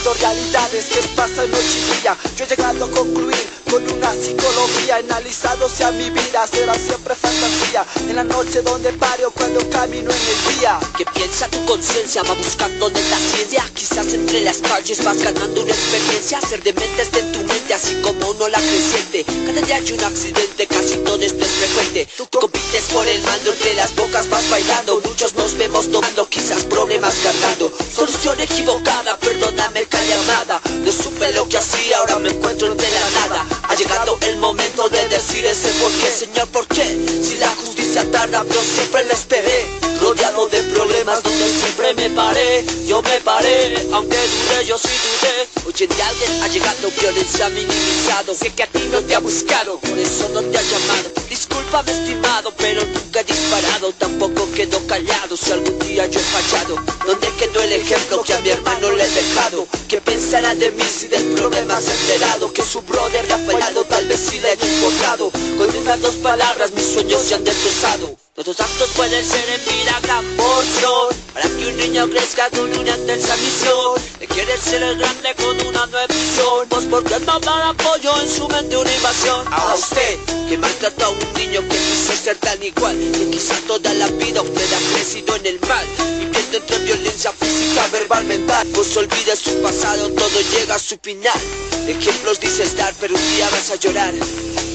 Narrando 0.00 0.14
realidades 0.14 0.86
que 0.86 1.02
pasan 1.14 1.50
noche 1.50 1.78
y 1.78 2.00
día. 2.00 2.16
Yo 2.36 2.44
he 2.44 2.48
llegado 2.48 2.84
a 2.86 2.90
concluir 2.90 3.50
con 3.70 3.86
una 3.90 4.12
psicología 4.14 4.96
analizado 4.96 5.68
sea 5.68 5.90
mi 5.92 6.08
vida 6.08 6.46
será 6.46 6.74
siempre 6.74 7.14
fantasía. 7.14 7.84
En 8.08 8.16
la 8.16 8.24
noche 8.24 8.62
donde 8.62 8.92
paro 8.94 9.30
cuando 9.30 9.60
camino 9.68 10.10
en 10.10 10.16
el 10.16 10.58
día. 10.58 10.80
Que 10.96 11.04
piensa 11.04 11.48
tu 11.48 11.62
conciencia 11.66 12.22
va 12.22 12.32
buscando 12.34 12.88
de 12.88 13.02
la 13.10 13.18
ciencia. 13.18 13.64
Quizás 13.74 14.14
entre 14.14 14.40
las 14.40 14.58
calles 14.58 15.04
vas 15.04 15.18
ganando 15.18 15.62
una 15.62 15.72
experiencia. 15.72 16.40
Ser 16.40 16.62
de 16.62 16.72
mente 16.72 17.02
está 17.02 17.18
en 17.18 17.32
tu 17.32 17.40
mente 17.40 17.74
así 17.74 18.00
como 18.00 18.30
uno 18.30 18.48
la 18.48 18.58
creciente 18.58 19.24
cada 19.24 19.66
día 19.66 19.76
hay 19.76 19.92
un 19.92 20.04
accidente 20.04 20.66
casi 20.66 20.96
todo 20.98 21.20
esto 21.20 21.44
es 21.44 21.50
frecuente. 21.50 22.08
Tú 22.16 22.26
compites 22.40 22.84
por 22.92 23.06
el 23.06 23.20
mando 23.22 23.52
entre 23.52 23.74
las 23.74 23.94
bocas 23.94 24.28
vas 24.30 24.48
bailando. 24.48 25.00
Muchos 25.04 25.34
nos 25.34 25.56
vemos 25.58 25.90
tomando 25.90 26.26
quizás 26.28 26.64
problemas 26.64 27.14
cargando. 27.22 27.70
Solución 27.94 28.40
equivocada 28.40 29.18
perdóname 29.18 29.86
llamada. 30.04 30.60
No 30.84 30.92
supe 30.92 31.32
lo 31.32 31.48
que 31.48 31.58
hacía 31.58 31.98
ahora 31.98 32.18
me 32.18 32.30
encuentro 32.30 32.68
entre 32.68 32.90
la 32.90 33.10
nada. 33.10 33.46
Ha 33.68 33.74
llegado 33.74 34.18
el 34.22 34.36
momento 34.38 34.88
de 34.88 35.08
decir 35.08 35.44
ese 35.44 35.68
por 35.80 35.92
qué, 35.92 36.10
Señor, 36.10 36.48
¿por 36.48 36.66
qué? 36.66 36.84
Si 37.22 37.36
la 37.38 37.48
justicia 37.48 38.10
tarda, 38.10 38.44
pero 38.48 38.60
siempre 38.62 39.04
la 39.04 39.14
esperé. 39.14 39.66
Rodeado 40.00 40.48
de 40.48 40.62
problemas 40.64 41.22
donde 41.22 41.48
siempre 41.50 41.94
me 41.94 42.10
paré. 42.10 42.64
Yo 42.86 43.02
me 43.02 43.20
paré, 43.20 43.86
aunque 43.92 44.16
dudé, 44.16 44.66
yo 44.66 44.78
sí 44.78 44.88
dudé 44.88 45.49
Oye, 45.66 45.86
de 45.86 46.02
alguien 46.02 46.42
ha 46.42 46.48
llegado 46.48 46.90
violencia 46.98 47.48
minimizado. 47.50 48.34
Sé 48.34 48.50
que 48.52 48.62
a 48.62 48.66
ti 48.66 48.80
no 48.90 49.00
te 49.02 49.14
ha 49.14 49.18
buscado, 49.20 49.78
por 49.78 49.98
eso 49.98 50.28
no 50.30 50.42
te 50.42 50.58
ha 50.58 50.62
llamado. 50.62 51.10
Discúlpame 51.28 51.92
estimado, 51.92 52.52
pero 52.56 52.84
nunca 52.84 53.20
he 53.20 53.24
disparado. 53.24 53.92
Tampoco 53.92 54.50
quedo 54.52 54.84
callado 54.86 55.36
si 55.36 55.52
algún 55.52 55.78
día 55.80 56.06
yo 56.06 56.18
he 56.18 56.22
fallado. 56.22 56.76
¿Dónde 57.06 57.28
quedó 57.38 57.62
el 57.62 57.72
ejemplo 57.72 58.22
que 58.22 58.34
a 58.34 58.40
mi 58.40 58.50
hermano 58.50 58.90
le 58.92 59.04
he 59.04 59.10
dejado? 59.10 59.66
¿Qué 59.88 60.00
pensará 60.00 60.54
de 60.54 60.70
mí 60.70 60.84
si 60.84 61.08
del 61.08 61.24
problema 61.34 61.80
se 61.80 61.90
ha 61.90 61.94
enterado? 61.94 62.52
Que 62.52 62.62
su 62.62 62.80
brother 62.82 63.26
le 63.26 63.34
ha 63.34 63.38
fallado, 63.38 63.84
tal 63.84 64.06
vez 64.06 64.20
si 64.20 64.40
le 64.40 64.50
he 64.50 64.54
equivocado. 64.54 65.30
Con 65.30 65.76
unas 65.76 66.00
dos 66.00 66.14
palabras 66.16 66.72
mis 66.72 66.86
sueños 66.86 67.22
se 67.22 67.34
han 67.34 67.44
destrozado 67.44 68.16
Nuestros 68.40 68.70
actos 68.70 68.88
pueden 68.96 69.22
ser 69.22 69.46
en 69.50 69.60
vida 69.66 70.00
gran 70.02 70.24
porción 70.34 71.14
Para 71.34 71.46
que 71.46 71.66
un 71.66 71.76
niño 71.76 72.08
crezca 72.08 72.48
con 72.48 72.72
una 72.72 72.96
intensa 72.96 73.36
misión 73.36 74.00
De 74.18 74.26
quiere 74.26 74.56
ser 74.56 74.82
el 74.82 74.96
grande 74.96 75.34
con 75.34 75.60
una 75.66 75.84
nueva 75.84 76.06
visión. 76.06 76.66
Pues 76.70 76.86
porque 76.86 77.20
no 77.20 77.38
para 77.38 77.68
apoyo 77.68 78.18
en 78.18 78.30
su 78.30 78.48
mente 78.48 78.78
una 78.78 78.94
invasión. 78.94 79.46
A 79.52 79.74
usted 79.74 80.18
que 80.48 80.56
maltrató 80.56 81.04
a 81.04 81.08
un 81.10 81.18
niño 81.34 81.60
que 81.68 81.76
quiso 81.76 82.16
ser 82.16 82.38
tan 82.38 82.62
igual 82.62 82.96
Que 83.12 83.28
quizá 83.30 83.54
toda 83.66 83.92
la 83.92 84.06
vida 84.06 84.40
usted 84.40 84.72
ha 84.72 84.94
crecido 84.94 85.36
en 85.36 85.44
el 85.44 85.60
mal 85.68 85.86
Viviendo 86.18 86.56
entre 86.56 86.78
violencia 86.78 87.32
física, 87.32 87.88
verbal, 87.92 88.24
mental. 88.24 88.66
Pues 88.72 88.96
olvide 88.96 89.36
su 89.36 89.60
pasado, 89.60 90.08
todo 90.12 90.40
llega 90.56 90.76
a 90.76 90.78
su 90.78 90.96
final. 91.02 91.38
Ejemplos 91.86 92.40
dices 92.40 92.74
dar, 92.74 92.94
pero 92.98 93.14
un 93.14 93.34
día 93.34 93.50
vas 93.50 93.70
a 93.70 93.76
llorar. 93.76 94.14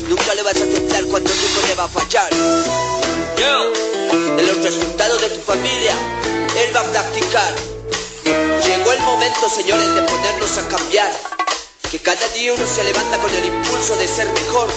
Nunca 0.08 0.36
le 0.36 0.44
vas 0.44 0.56
a 0.56 0.64
aceptar 0.66 1.04
cuando 1.06 1.32
tu 1.32 1.68
le 1.68 1.74
va 1.74 1.86
a 1.86 1.88
fallar 1.88 3.15
de 3.36 4.44
los 4.44 4.64
resultados 4.64 5.22
de 5.22 5.30
tu 5.30 5.42
familia 5.42 5.94
Él 6.58 6.76
va 6.76 6.82
a 6.82 6.84
practicar 6.84 7.54
Llegó 8.24 8.92
el 8.94 9.00
momento, 9.02 9.50
señores, 9.50 9.94
de 9.96 10.02
ponernos 10.04 10.58
a 10.58 10.68
cambiar 10.68 11.12
Que 11.92 12.00
cada 12.00 12.28
día 12.30 12.54
uno 12.54 12.66
se 12.66 12.84
levanta 12.84 13.18
con 13.18 13.34
el 13.34 13.46
impulso 13.46 13.96
de 13.98 14.08
ser 14.08 14.28
mejor 14.32 14.70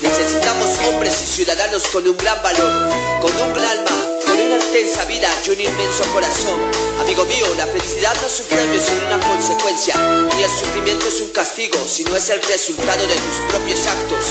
Necesitamos 0.00 0.68
hombres 0.86 1.14
y 1.22 1.26
ciudadanos 1.26 1.82
con 1.88 2.06
un 2.06 2.16
gran 2.16 2.40
valor 2.42 2.90
Con 3.20 3.32
un 3.36 3.52
gran 3.54 3.78
alma 3.78 4.08
una 4.48 4.56
extensa 4.56 5.04
vida 5.06 5.28
y 5.46 5.50
un 5.50 5.60
inmenso 5.60 6.04
corazón. 6.12 6.60
Amigo 7.00 7.24
mío, 7.24 7.46
la 7.56 7.66
felicidad 7.66 8.14
no 8.20 8.26
es 8.26 8.40
un 8.40 8.46
premio, 8.46 8.80
sino 8.80 9.06
una 9.06 9.26
consecuencia. 9.26 9.94
Ni 10.36 10.42
el 10.42 10.50
sufrimiento 10.50 11.08
es 11.08 11.20
un 11.20 11.30
castigo, 11.30 11.78
sino 11.86 12.14
es 12.16 12.30
el 12.30 12.40
resultado 12.42 13.06
de 13.06 13.14
tus 13.14 13.36
propios 13.50 13.86
actos. 13.86 14.24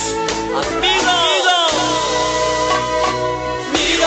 Amigo, 0.55 1.57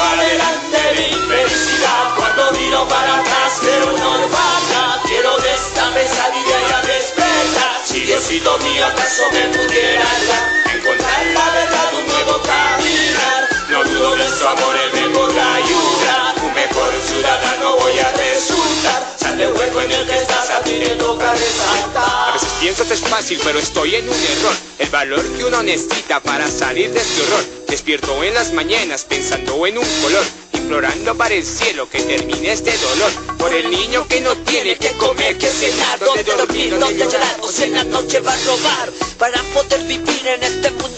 adelante 0.00 0.78
mi 0.96 1.08
felicidad. 1.28 2.14
Cuando 2.16 2.52
miro 2.52 2.88
para 2.88 3.18
atrás, 3.18 3.58
quiero 3.60 3.92
no. 3.92 4.10
Quiero 5.10 5.36
de 5.38 5.54
esta 5.54 5.90
pesadilla 5.92 6.58
ya 6.68 6.80
despertar. 6.82 7.80
Si 7.84 8.00
Diosito 8.02 8.58
mío 8.58 8.86
acaso 8.86 9.22
me 9.32 9.42
pudiera 9.48 10.04
dar, 10.04 10.76
encontrar 10.76 11.26
la 11.34 11.50
verdad, 11.50 11.94
un 11.98 12.06
nuevo 12.06 12.40
caminar. 12.42 13.48
No 13.70 13.84
dudo 13.84 14.14
de 14.14 14.28
su 14.28 14.46
amor, 14.46 14.76
él 14.76 14.90
me 14.94 15.08
podrá 15.18 15.54
ayudar. 15.56 16.34
Un 16.44 16.54
mejor 16.54 16.92
ciudadano 17.08 17.76
voy 17.78 17.98
a 17.98 18.12
resultar. 18.12 19.14
Sal 19.16 19.36
del 19.36 19.52
hueco 19.52 19.80
en 19.80 19.90
el 19.90 20.06
que 20.06 20.16
estás, 20.16 20.50
a 20.50 20.60
ti 20.60 20.78
te 20.78 20.90
toca 20.90 21.32
resaltar. 21.32 22.39
Pienso 22.60 22.86
que 22.86 22.92
es 22.92 23.00
fácil, 23.00 23.40
pero 23.42 23.58
estoy 23.58 23.94
en 23.94 24.06
un 24.06 24.14
error. 24.14 24.54
El 24.78 24.90
valor 24.90 25.24
que 25.32 25.44
uno 25.46 25.62
necesita 25.62 26.20
para 26.20 26.46
salir 26.46 26.92
de 26.92 27.00
este 27.00 27.22
horror. 27.22 27.44
Despierto 27.66 28.22
en 28.22 28.34
las 28.34 28.52
mañanas 28.52 29.04
pensando 29.04 29.66
en 29.66 29.78
un 29.78 29.86
color 30.02 30.24
implorando 30.70 31.16
para 31.16 31.34
el 31.34 31.44
cielo 31.44 31.88
que 31.88 32.00
termine 32.00 32.52
este 32.52 32.70
dolor 32.78 33.10
por 33.38 33.52
el 33.52 33.68
niño 33.70 34.06
que 34.06 34.20
no 34.20 34.36
tiene 34.36 34.76
que 34.76 34.92
comer, 34.92 35.36
que 35.36 35.48
cenar, 35.48 35.98
donde 35.98 36.22
dormir, 36.22 36.78
donde 36.78 37.06
llorar. 37.06 37.36
o 37.40 37.50
si 37.50 37.64
en 37.64 37.74
la 37.74 37.82
noche 37.82 38.20
va 38.20 38.32
a 38.32 38.44
robar 38.44 38.92
para 39.18 39.42
poder 39.52 39.82
vivir 39.82 40.26
en 40.28 40.44
este 40.44 40.70
mundo 40.70 40.90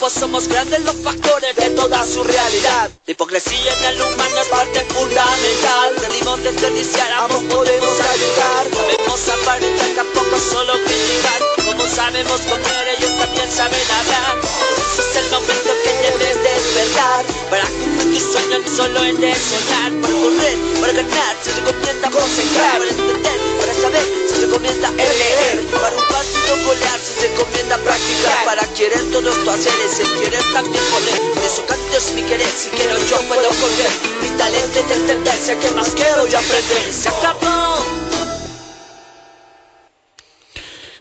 pues 0.00 0.14
somos 0.14 0.48
grandes 0.48 0.80
los 0.80 0.96
factores 0.96 1.54
de 1.56 1.70
toda 1.70 2.06
su 2.06 2.24
realidad. 2.24 2.90
La 3.06 3.12
hipocresía 3.12 3.72
en 3.78 3.84
el 3.84 4.00
humano 4.00 4.40
es 4.40 4.48
parte 4.48 4.80
fundamental. 4.88 5.94
Venimos 6.00 6.42
desperdiciar, 6.42 7.12
ambos 7.12 7.42
podemos 7.44 8.00
ayudar. 8.00 8.66
Sabemos 8.72 9.28
aparentar, 9.28 9.88
tampoco 9.94 10.38
solo 10.40 10.72
criticar. 10.84 11.40
Como 11.66 11.86
sabemos 11.86 12.40
comer, 12.40 12.88
ellos 12.96 13.18
también 13.18 13.50
saben 13.52 13.90
hablar. 13.90 14.38
Ese 14.40 15.02
es 15.02 15.16
el 15.16 15.30
momento 15.30 15.69
para 17.48 17.64
cumplir 17.64 18.12
tus 18.12 18.32
sueños 18.32 18.62
solo 18.76 19.04
en 19.04 19.16
de 19.20 19.34
soñar. 19.34 19.92
Para 20.00 20.14
correr, 20.14 20.58
para 20.80 20.92
ganar 20.92 21.36
se 21.42 21.52
recomienda 21.52 22.10
concentrar. 22.10 22.78
Para 22.78 22.90
entender, 22.90 23.38
para 23.60 23.74
saber 23.74 24.06
se 24.28 24.46
recomienda 24.46 24.88
el 24.88 25.18
leer. 25.18 25.66
Para 25.70 25.96
un 25.96 26.04
partido 26.04 26.52
golear 26.66 27.00
se 27.00 27.28
recomienda 27.28 27.78
practicar. 27.78 28.44
Para 28.44 28.64
querer 28.74 29.04
todo 29.12 29.30
esto 29.30 29.50
hacer 29.50 29.72
es 29.86 30.00
el 30.00 30.10
querer 30.20 30.44
también 30.52 30.84
poder. 30.92 31.20
Por 31.34 31.44
eso 31.44 31.64
canto 31.66 31.96
es 31.96 32.12
mi 32.12 32.22
querer 32.22 32.52
si 32.56 32.68
quiero 32.70 32.98
yo 32.98 33.16
puedo 33.28 33.48
correr. 33.48 33.92
Mi 34.22 34.28
talento 34.36 34.78
es 34.80 34.88
de 34.88 34.94
entender 34.94 35.38
sé 35.44 35.56
que 35.58 35.70
más 35.70 35.90
quiero 35.90 36.26
y 36.26 36.34
aprender 36.34 36.92
se 36.92 37.08
acabó 37.08 38.09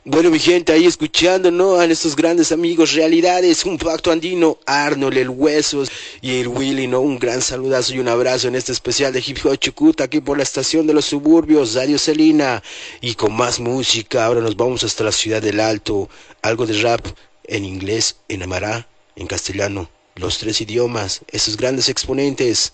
Bueno, 0.05 0.29
mi 0.29 0.39
gente, 0.39 0.71
ahí 0.71 0.85
escuchando, 0.85 1.51
¿no? 1.51 1.77
A 1.77 1.85
nuestros 1.85 2.15
grandes 2.15 2.53
amigos, 2.53 2.93
realidades, 2.93 3.65
un 3.65 3.77
pacto 3.77 4.11
andino, 4.11 4.57
Arnold, 4.65 5.17
el 5.17 5.29
Huesos 5.29 5.91
y 6.21 6.39
el 6.39 6.47
Willy, 6.47 6.87
¿no? 6.87 7.01
Un 7.01 7.19
gran 7.19 7.41
saludazo 7.41 7.93
y 7.93 7.99
un 7.99 8.07
abrazo 8.07 8.47
en 8.47 8.55
este 8.55 8.71
especial 8.71 9.11
de 9.11 9.19
Hip 9.19 9.45
Hop 9.45 9.57
Chucuta, 9.57 10.05
aquí 10.05 10.21
por 10.21 10.37
la 10.37 10.43
estación 10.43 10.87
de 10.87 10.93
los 10.93 11.03
suburbios, 11.03 11.73
Radio 11.73 11.99
Celina. 11.99 12.63
Y 13.01 13.15
con 13.15 13.33
más 13.33 13.59
música, 13.59 14.25
ahora 14.25 14.39
nos 14.39 14.55
vamos 14.55 14.85
hasta 14.85 15.03
la 15.03 15.11
ciudad 15.11 15.41
del 15.41 15.59
Alto, 15.59 16.09
algo 16.41 16.65
de 16.65 16.81
rap 16.81 17.05
en 17.43 17.65
inglés, 17.65 18.15
en 18.29 18.43
amará, 18.43 18.87
en 19.17 19.27
castellano, 19.27 19.89
los 20.15 20.37
tres 20.37 20.61
idiomas, 20.61 21.21
esos 21.27 21.57
grandes 21.57 21.89
exponentes, 21.89 22.71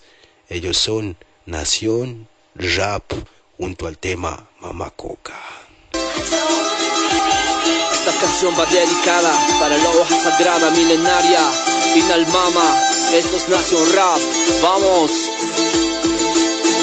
ellos 0.48 0.76
son 0.76 1.16
Nación 1.44 2.28
Rap, 2.54 3.12
junto 3.58 3.88
al 3.88 3.98
tema 3.98 4.48
Mama 4.60 4.90
Coca. 4.90 5.34
Esta 5.92 6.85
canción 8.26 8.54
va 8.58 8.66
dedicada 8.66 9.30
para 9.60 9.76
la 9.78 9.90
hoja 9.90 10.16
sagrada 10.18 10.70
milenaria, 10.70 11.40
Inalmama, 11.94 12.68
esto 13.12 13.36
es 13.36 13.48
Nación 13.48 13.86
Rap, 13.94 14.20
vamos. 14.60 15.12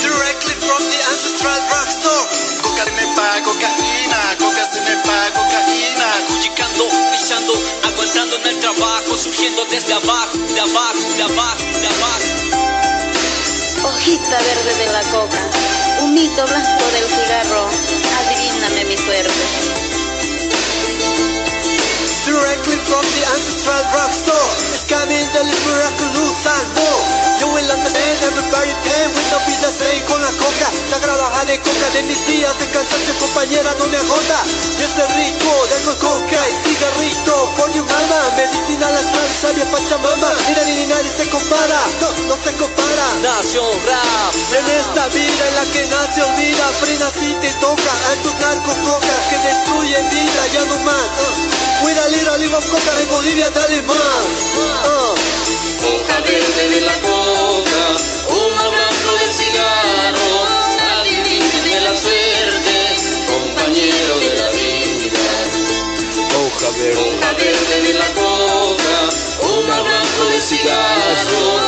Directly 0.02 0.56
from 0.64 0.82
the 0.90 1.00
ancestral 1.12 1.60
drugstore, 1.68 2.28
coca 2.62 2.86
me 2.96 3.06
paga 3.16 3.44
cocaína, 3.44 4.20
coca 4.40 4.64
se 4.72 4.80
me 4.88 4.96
paga 5.04 5.34
cocaína, 5.36 6.08
cuchicando, 6.30 6.88
brillando, 7.12 7.54
aguantando 7.92 8.36
en 8.38 8.48
el 8.48 8.60
trabajo, 8.60 9.18
surgiendo 9.18 9.66
desde 9.66 9.94
abajo, 9.94 10.38
de 10.38 10.62
abajo, 10.62 11.04
de 11.18 11.24
abajo, 11.24 11.64
de 11.82 11.88
abajo. 11.96 12.28
Hojita 13.84 14.38
verde 14.40 14.74
de 14.78 14.92
la 14.94 15.02
coca, 15.12 15.42
un 16.04 16.14
mito 16.14 16.46
blanco 16.48 16.86
del 16.94 17.06
cigarro, 17.10 17.68
adivíname 18.18 18.86
mi 18.86 18.98
suerte. 18.98 19.73
Directly 22.44 22.76
from 22.76 23.08
the 23.08 23.24
ancestral 23.24 23.84
rock 23.96 24.12
store. 24.12 24.52
It's 24.76 24.84
coming 24.92 25.24
the 25.32 25.48
miraculous 25.48 26.44
and 26.44 26.68
more. 26.76 27.04
Yo 27.40 27.48
en 27.56 27.72
la 27.72 27.80
mente, 27.80 28.04
everybody 28.20 28.76
ten 28.84 29.08
With 29.16 29.32
no 29.32 29.40
vida 29.48 29.72
say 29.72 30.04
con 30.12 30.20
la 30.20 30.28
coca. 30.36 30.68
Sagrada 30.92 31.40
de 31.48 31.56
coca 31.64 31.88
de 31.96 32.04
mis 32.04 32.20
días 32.28 32.52
de 32.60 32.68
cansancio 32.68 33.16
compañera 33.16 33.72
no 33.80 33.88
me 33.88 33.96
agota. 33.96 34.44
Y 34.76 34.84
este 34.84 35.08
rico 35.24 35.52
de 35.72 35.76
algo 35.80 35.96
coca 36.04 36.40
y 36.52 36.54
cigarrito. 36.68 37.48
Por 37.56 37.72
mi 37.72 37.80
alma, 37.80 38.20
medicina 38.36 38.92
la 38.92 39.02
sabia 39.40 39.64
pachamama. 39.72 40.36
Mira 40.44 40.64
ni 40.68 40.84
nadie 40.92 41.12
se 41.16 41.24
compara, 41.32 41.80
no, 42.04 42.12
no 42.28 42.36
se 42.44 42.52
compara. 42.60 43.08
Nación 43.24 43.72
rap. 43.88 44.36
En 44.52 44.68
esta 44.68 45.08
vida 45.16 45.44
en 45.48 45.56
la 45.56 45.66
que 45.72 45.88
nace 45.88 46.20
olvida 46.20 46.68
Frena 46.76 47.08
si 47.08 47.32
te 47.40 47.56
toca, 47.64 47.94
a 48.12 48.14
tus 48.20 48.36
narcos 48.36 48.76
coca 48.84 49.16
Que 49.32 49.38
destruyen 49.48 50.10
vida, 50.12 50.42
ya 50.52 50.66
no 50.68 50.76
más. 50.84 51.08
uh. 51.24 51.63
Cuida 51.84 52.08
lira, 52.08 52.32
oliva, 52.32 52.60
coca 52.62 52.96
de 52.96 53.06
Bolivia, 53.08 53.50
dale 53.50 53.82
más 53.82 53.98
uh. 53.98 55.16
Hoja 55.86 56.22
verde 56.22 56.70
de 56.70 56.80
la 56.80 56.94
coca, 57.02 57.84
humo 58.30 58.72
blanco 58.72 59.12
del 59.20 59.34
cigarro, 59.34 60.30
adivine 60.98 61.82
la 61.82 61.94
suerte, 61.98 62.76
compañero 63.28 64.18
de 64.18 64.30
la 64.34 64.50
vida. 64.52 65.26
Hoja 66.40 66.70
verde. 66.78 67.02
Hoja 67.02 67.34
verde 67.34 67.82
de 67.82 67.94
la 67.96 68.08
coca, 68.14 68.96
humo 69.42 69.84
blanco 69.84 70.26
del 70.32 70.42
cigarro, 70.42 71.63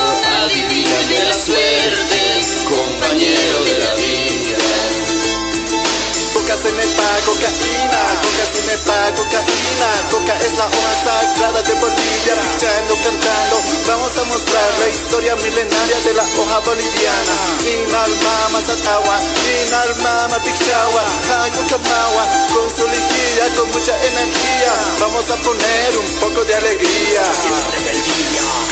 Coca 6.66 6.78
se 6.78 6.88
me 6.88 6.96
pa 6.98 7.22
cocaína, 7.26 8.02
coca 8.26 8.46
se 8.52 8.62
me 8.66 8.78
pa 8.80 8.98
cocaína, 9.14 9.90
coca 10.10 10.34
es 10.42 10.54
la 10.58 10.66
hoja 10.66 10.94
sagrada 11.06 11.62
de 11.62 11.74
Bolivia, 11.76 12.34
pichando, 12.42 12.96
cantando, 13.06 13.56
vamos 13.86 14.18
a 14.18 14.24
mostrar 14.24 14.70
la 14.80 14.90
historia 14.90 15.36
milenaria 15.36 16.00
de 16.02 16.14
la 16.16 16.24
hoja 16.24 16.60
boliviana. 16.66 17.36
Inalma 17.70 18.50
Mazatawa, 18.50 19.22
Inalma 19.46 20.40
Pichawa, 20.42 21.04
Hayukamawa, 21.30 22.26
con 22.50 22.68
su 22.76 22.88
liguilla, 22.90 23.46
con 23.56 23.70
mucha 23.70 23.94
energía, 24.02 24.74
vamos 25.00 25.30
a 25.30 25.36
poner 25.36 25.98
un 26.00 26.10
poco 26.18 26.44
de 26.46 26.56
alegría. 26.56 27.26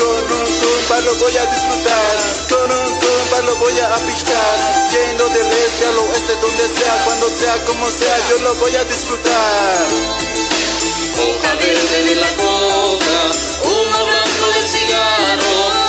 Con 0.02 0.24
un 0.34 0.46
zumba 0.58 0.98
lo 0.98 1.14
voy 1.14 1.36
a 1.36 1.46
disfrutar, 1.46 2.16
con 2.50 2.72
un 2.72 2.88
zumba 3.00 3.13
lo 3.42 3.56
voy 3.56 3.78
a 3.80 3.94
pichar, 4.06 4.90
yendo 4.90 5.28
del 5.28 5.46
este 5.46 5.86
al 5.86 5.98
oeste, 5.98 6.36
donde 6.40 6.68
sea, 6.68 7.04
cuando 7.04 7.28
sea, 7.30 7.64
como 7.64 7.90
sea, 7.90 8.16
yo 8.30 8.38
lo 8.38 8.54
voy 8.56 8.76
a 8.76 8.84
disfrutar. 8.84 9.86
Hoja 11.16 11.54
verde 11.56 12.04
de 12.04 12.14
la 12.16 12.28
coca, 12.34 13.18
humo 13.64 14.04
blanco 14.06 14.46
del 14.54 14.68
cigarro, 14.68 15.83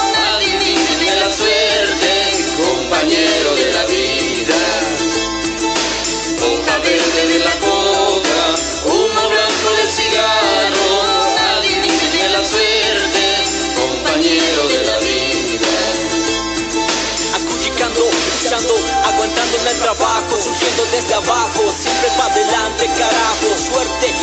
desde 20.95 21.13
abajo, 21.13 21.61
siempre 21.77 22.09
para 22.17 22.31
adelante, 22.31 22.85
carajo, 22.97 23.57
suerte, 23.57 24.13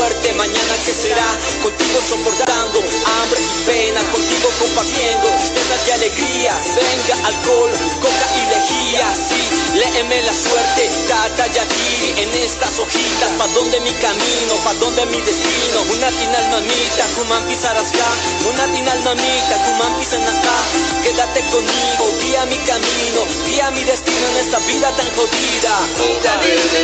mañana 0.00 0.74
que 0.86 0.92
será, 0.94 1.28
contigo 1.62 2.00
soportando 2.08 2.80
hambre 2.80 3.40
y 3.40 3.64
pena, 3.68 4.00
contigo 4.10 4.48
compartiendo 4.58 5.28
tristezas 5.36 5.88
y 5.88 5.90
alegría, 5.90 6.52
venga 6.72 7.28
alcohol, 7.28 7.70
coca 8.00 8.26
y 8.32 8.42
lejía, 8.48 9.12
sí, 9.28 9.42
léeme 9.76 10.22
la 10.22 10.32
suerte, 10.32 10.88
tata 11.06 11.46
yatiri, 11.48 12.22
en 12.22 12.30
estas 12.32 12.78
hojitas, 12.78 13.30
pa' 13.36 13.48
donde 13.48 13.80
mi 13.80 13.92
camino, 14.00 14.54
pa' 14.64 14.74
donde 14.80 15.04
mi 15.06 15.20
destino, 15.20 15.82
una 15.92 16.08
tinal 16.08 16.48
mamita, 16.48 17.04
kuman 17.16 17.44
pisarasca, 17.44 18.08
una 18.48 18.64
tinal 18.72 19.00
mamita, 19.04 19.54
kuman 19.66 19.92
pisanasca, 20.00 20.56
quédate 21.02 21.40
conmigo, 21.52 22.04
guía 22.22 22.46
mi 22.46 22.56
camino, 22.64 23.20
guía 23.44 23.70
mi 23.72 23.84
destino 23.84 24.26
en 24.32 24.36
esta 24.46 24.58
vida 24.60 24.90
tan 24.96 25.08
jodida. 25.12 25.74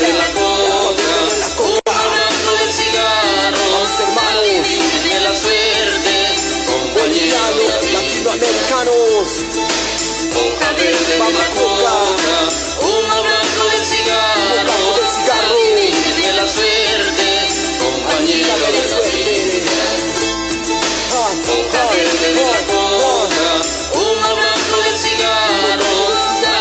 De 0.04 0.12
la 0.12 1.45
la 5.20 5.34
suerte, 5.34 6.14
compañero 6.66 7.36
de 7.56 7.92
la 7.92 8.00
vida. 8.00 8.34
Latinoamericanos 8.34 9.28
Hoja 10.36 10.72
verde 10.72 11.12
de 11.12 11.18
la 11.18 11.48
coca, 11.56 11.96
humo 12.82 13.16
blanco 13.22 13.62
del 13.72 13.84
cigarro, 13.86 14.76
adivine 15.32 16.32
la 16.34 16.46
suerte, 16.46 17.28
compañero 17.78 18.66
de 18.74 18.82
la 18.90 19.00
vida. 19.00 19.86
Hoja 21.16 21.82
verde 21.94 22.28
de 22.34 22.44
la 22.44 22.62
coca, 22.72 23.48
humo 23.94 24.30
blanco 24.36 24.76
del 24.84 24.98
cigarro, 24.98 25.92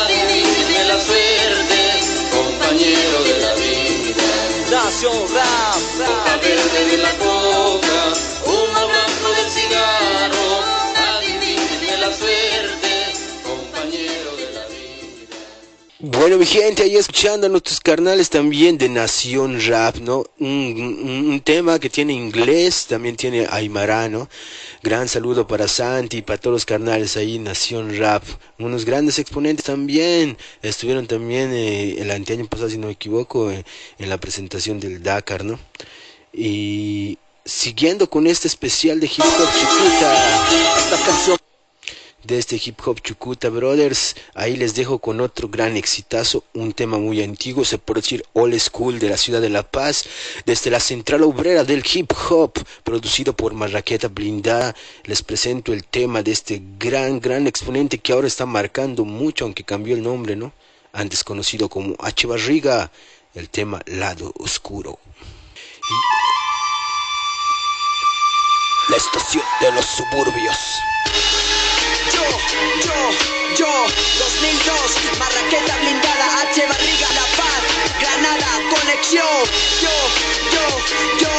adivine 0.06 0.80
la 0.86 0.98
suerte, 1.02 1.80
compañero 2.32 3.18
de 3.24 3.36
la 3.40 3.54
vida. 3.56 4.24
Nación 4.72 5.18
rap, 5.34 5.82
Hoja 6.00 6.38
verde 6.38 6.86
de 6.92 6.98
la 6.98 7.12
Bueno, 16.26 16.40
mi 16.40 16.48
gente, 16.48 16.82
ahí 16.82 16.96
escuchando 16.96 17.46
a 17.46 17.52
nuestros 17.52 17.80
carnales 17.80 18.32
también 18.32 18.80
de 18.80 18.90
Nación 18.90 19.62
Rap, 19.62 19.98
¿no? 19.98 20.24
Un, 20.40 21.40
tema 21.46 21.78
que 21.78 21.88
tiene 21.88 22.14
inglés, 22.14 22.88
también 22.88 23.16
tiene 23.16 23.46
aymara, 23.48 24.10
¿no? 24.10 24.28
Gran 24.82 25.08
saludo 25.08 25.46
para 25.46 25.68
Santi 25.68 26.18
y 26.18 26.22
para 26.24 26.40
todos 26.40 26.56
los 26.56 26.66
carnales 26.66 27.16
ahí, 27.16 27.38
Nación 27.38 27.96
Rap. 28.00 28.24
Unos 28.58 28.86
grandes 28.86 29.20
exponentes 29.20 29.66
también. 29.66 30.36
Estuvieron 30.64 31.06
también 31.06 31.54
eh, 31.54 31.98
el 32.00 32.10
anteaño 32.10 32.48
pasado, 32.48 32.72
si 32.72 32.80
no 32.80 32.88
me 32.88 32.94
equivoco, 32.94 33.52
eh, 33.52 33.64
en 34.00 34.10
la 34.10 34.18
presentación 34.18 34.80
del 34.80 35.04
Dakar, 35.04 35.46
¿no? 35.46 35.60
Y 36.34 37.20
siguiendo 37.46 38.10
con 38.10 38.26
este 38.26 38.48
especial 38.48 39.00
de 39.00 39.06
hip 39.06 39.20
hop 39.20 39.50
chiquita, 39.60 40.50
esta 40.76 41.06
canción 41.06 41.45
de 42.26 42.38
este 42.38 42.60
hip 42.64 42.80
hop 42.86 43.02
Chucuta 43.02 43.50
Brothers. 43.50 44.16
Ahí 44.34 44.56
les 44.56 44.76
dejo 44.76 45.00
con 45.00 45.22
otro 45.22 45.48
gran 45.50 45.78
exitazo, 45.78 46.44
un 46.54 46.74
tema 46.74 46.98
muy 46.98 47.22
antiguo, 47.22 47.64
se 47.66 47.78
puede 47.78 48.02
decir 48.02 48.26
old 48.34 48.60
school 48.60 49.00
de 49.00 49.10
la 49.10 49.18
ciudad 49.18 49.42
de 49.42 49.50
La 49.50 49.64
Paz, 49.64 50.06
desde 50.46 50.72
la 50.72 50.80
central 50.80 51.24
obrera 51.24 51.64
del 51.64 51.84
hip 51.92 52.12
hop, 52.30 52.54
producido 52.84 53.36
por 53.36 53.54
Marraqueta 53.54 54.08
Blindada. 54.08 54.76
Les 55.04 55.22
presento 55.22 55.74
el 55.74 55.86
tema 55.86 56.24
de 56.24 56.32
este 56.32 56.62
gran, 56.80 57.20
gran 57.20 57.48
exponente 57.48 58.00
que 58.00 58.14
ahora 58.14 58.28
está 58.28 58.46
marcando 58.46 59.06
mucho, 59.06 59.46
aunque 59.46 59.64
cambió 59.64 59.96
el 59.96 60.04
nombre, 60.04 60.36
¿no? 60.36 60.54
Antes 60.94 61.24
conocido 61.24 61.70
como 61.70 61.96
H. 62.00 62.28
Barriga, 62.28 62.92
el 63.34 63.50
tema 63.50 63.82
Lado 63.86 64.32
Oscuro. 64.38 65.00
Y 65.90 66.26
la 68.92 68.98
estación 68.98 69.44
de 69.62 69.72
los 69.72 69.86
suburbios. 69.86 70.58
Yo, 72.56 73.45
yo, 73.54 73.56
yo, 73.56 73.86
2002, 74.20 75.20
Marraqueta 75.20 75.78
blindada, 75.78 76.42
H 76.50 76.66
barriga, 76.68 77.08
La 77.14 77.26
Paz, 77.38 77.62
Granada, 78.00 78.48
conexión. 78.70 79.44
Yo, 79.82 79.96
yo, 80.52 80.66
yo, 81.20 81.34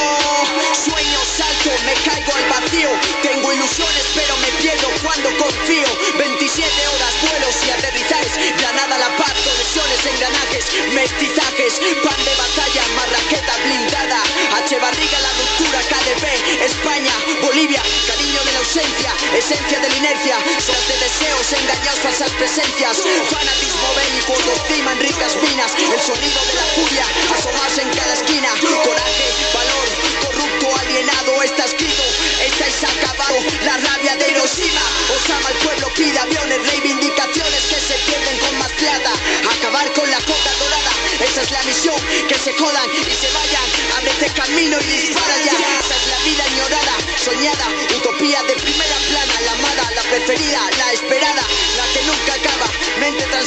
sueño 0.85 1.21
salto, 1.37 1.71
me 1.85 1.95
caigo 2.09 2.33
al 2.35 2.49
vacío. 2.49 2.91
Tengo 3.23 3.53
ilusiones, 3.53 4.05
pero 4.15 4.37
me 4.39 4.49
pierdo 4.63 4.89
cuando 5.03 5.29
confío. 5.39 5.89
27 6.19 6.89
horas 6.89 7.15
vuelos 7.23 7.57
y 7.67 7.71
aterrizajes. 7.71 8.57
Granada, 8.59 8.99
La 8.99 9.17
Paz, 9.17 9.35
conexiones, 9.45 10.07
engranajes, 10.07 10.65
mestizajes, 10.93 11.81
pan 12.05 12.25
de 12.25 12.35
batalla, 12.37 12.83
Marraqueta 12.95 13.57
blindada, 13.65 14.23
H 14.63 14.79
barriga, 14.79 15.19
la 15.21 15.33
ruptura, 15.33 15.81
KDP, 15.91 16.25
España, 16.63 17.13
Bolivia, 17.43 17.83
cariño 18.07 18.41
de 18.45 18.53
la 18.53 18.59
ausencia, 18.59 19.13
esencia 19.35 19.81
de 19.81 19.89
la 19.89 19.97
inercia, 19.97 20.37
sos 20.59 20.89
de 20.89 20.97
deseos, 20.99 21.53
engañados, 21.53 21.96
falsas 21.99 22.31
presencias, 22.33 22.99
fanatismo 23.31 23.95
bélico, 23.95 24.35
autoestima 24.35 24.93
en 24.93 25.01
ricas 25.01 25.37
minas, 25.43 25.73
el 25.77 26.01
sonido 26.01 26.41
de 26.47 26.55
la 26.55 26.67
furia, 26.75 27.07
asomarse 27.35 27.83
en 27.83 27.91
cada 27.91 28.15
esquina, 28.15 28.49
coraje, 28.61 29.27
valor, 29.55 29.89
corrupto, 30.23 30.77
alienado 30.81 31.43
está 31.43 31.65
escrito, 31.65 32.03
estáis 32.45 32.85
acabado. 32.85 33.37
La 33.63 33.77
rabia 33.79 34.17
de 34.17 34.31
Hiroshima, 34.31 34.83
Osama 35.15 35.51
el 35.51 35.59
pueblo 35.59 35.89
pide 35.97 36.19
aviones, 36.19 36.67
reivindicaciones 36.67 37.63
que 37.71 37.81
se 37.81 37.95
pierden 38.07 38.39
con 38.39 38.59
más 38.59 38.73
plata. 38.73 39.13
Acabar 39.59 39.93
con 39.93 40.11
la 40.11 40.19
coca 40.19 40.53
dorada, 40.59 40.93
esa 41.21 41.43
es 41.43 41.51
la 41.51 41.63
misión, 41.63 42.01
que 42.29 42.39
se 42.39 42.53
jodan 42.53 42.89
y 42.93 43.15
se 43.15 43.31
vayan. 43.33 43.67
Ábrete 43.99 44.31
camino 44.33 44.77
y 44.81 44.85
dispara 44.85 45.37
ya. 45.45 45.53
Esa 45.53 45.97
es 45.97 46.07
la 46.09 46.19
vida 46.25 46.45
ignorada, 46.49 46.95
soñada, 47.25 47.67
utopía 47.97 48.43
de 48.45 48.55
primera 48.55 48.97
plana, 49.09 49.41
la 49.45 49.53
amada, 49.53 49.91
la 49.95 50.03
preferida, 50.03 50.61
la 50.79 50.93
esperada, 50.93 51.43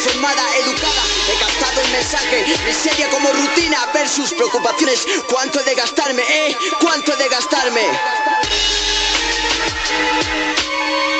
Transformada, 0.02 0.42
educada, 0.56 1.04
he 1.28 1.40
captado 1.40 1.82
el 1.82 1.92
mensaje, 1.92 2.46
miseria 2.66 3.10
como 3.10 3.34
rutina 3.34 3.86
versus 3.94 4.34
preocupaciones. 4.34 5.06
¿Cuánto 5.30 5.60
he 5.60 5.64
de 5.66 5.76
gastarme, 5.76 6.22
eh? 6.22 6.58
¿Cuánto 6.80 7.12
he 7.12 7.18
de 7.18 7.28
gastarme? 7.28 7.82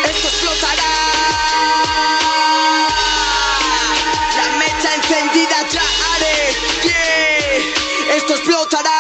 Esto 0.06 0.28
explotará. 0.30 0.94
La 4.38 4.48
mecha 4.60 4.96
encendida 4.96 5.68
ya 5.70 5.82
haré. 6.14 6.56
Yeah. 6.84 8.16
Esto 8.16 8.36
explotará. 8.36 8.99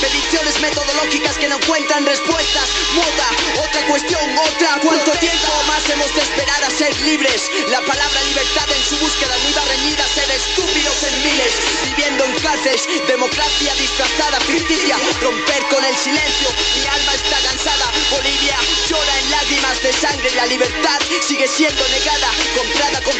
Tarde. 0.00 0.10
Mediciones 0.10 0.60
metodológicas 0.60 1.36
que 1.38 1.48
no 1.48 1.56
encuentran 1.56 2.06
respuestas. 2.06 2.68
Moda, 2.94 3.28
otra 3.62 3.86
cuestión, 3.86 4.38
otra. 4.38 4.78
¿Cuánto 4.82 5.12
tiempo 5.12 5.52
más 5.66 5.88
hemos 5.90 6.14
de 6.14 6.22
esperar 6.22 6.64
a 6.64 6.70
ser 6.70 6.94
libres? 7.02 7.50
La 7.68 7.80
palabra 7.80 8.22
libertad 8.28 8.66
en 8.70 8.82
su 8.84 8.96
búsqueda 8.98 9.34
no 9.54 9.64
reñida 9.64 10.04
a 10.04 10.08
ser 10.08 10.30
estúpidos 10.30 11.02
en 11.04 11.22
miles. 11.22 11.52
Viviendo 11.84 12.24
en 12.24 12.34
cárceles, 12.40 12.86
democracia 13.06 13.74
disfrazada, 13.74 14.40
ficticia. 14.40 14.96
Romper 15.20 15.62
con 15.68 15.84
el 15.84 15.96
silencio, 15.96 16.48
mi 16.76 16.86
alma 16.86 17.14
está 17.14 17.38
cansada. 17.48 17.90
Bolivia 18.10 18.56
llora 18.88 19.18
en 19.18 19.30
lágrimas 19.30 19.82
de 19.82 19.92
sangre. 19.92 20.30
La 20.34 20.46
libertad 20.46 21.00
sigue 21.20 21.46
siendo 21.48 21.86
negada, 21.88 22.30
con 22.56 22.66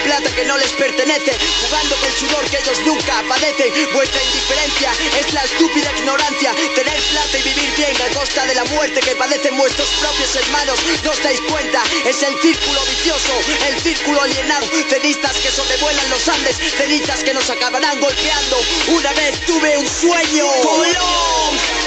plata 0.01 0.31
que 0.35 0.45
no 0.45 0.57
les 0.59 0.73
pertenece. 0.73 1.33
Jugando 1.63 1.97
con 1.97 2.13
sudor 2.13 2.45
que 2.51 2.59
ellos 2.59 2.79
nunca 2.87 3.23
padecen. 3.29 3.73
Vuestra 3.93 4.23
indiferencia 4.23 4.93
es 5.19 5.33
la 5.33 5.45
estúpida 5.45 5.91
ignorancia. 5.99 6.53
Tener 6.75 7.01
plata 7.11 7.39
y 7.39 7.43
vivir 7.43 7.71
bien 7.77 7.97
a 8.03 8.15
costa 8.15 8.47
de 8.47 8.55
la 8.55 8.65
muerte 8.65 9.01
que 9.01 9.17
padecen 9.17 9.57
vuestros 9.57 9.89
propios 10.01 10.35
hermanos. 10.37 10.79
No 11.05 11.11
os 11.11 11.23
dais 11.23 11.41
cuenta, 11.49 11.83
es 12.05 12.23
el 12.23 12.35
círculo 12.41 12.81
vicioso, 12.85 13.35
el 13.69 13.81
círculo 13.81 14.23
alienado. 14.23 14.67
Cenizas 14.89 15.37
que 15.37 15.51
sobrevuelan 15.51 16.11
los 16.11 16.29
Andes, 16.29 16.57
cenizas 16.77 17.23
que 17.23 17.35
nos 17.35 17.49
acabarán 17.51 18.01
golpeando. 18.01 18.61
Una 18.89 19.13
vez 19.13 19.41
tuve 19.47 19.77
un 19.79 19.89
sueño. 19.89 20.47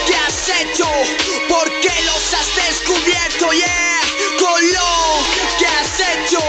¿Qué 0.06 0.16
has 0.16 0.50
hecho? 0.62 0.86
¿Por 1.48 1.70
qué 1.82 1.94
los 2.06 2.34
has 2.34 2.56
descubierto? 2.56 3.52
Yeah, 3.52 4.02
Colón, 4.40 5.24
¿qué 5.60 5.66
has 5.66 6.00
hecho? 6.00 6.40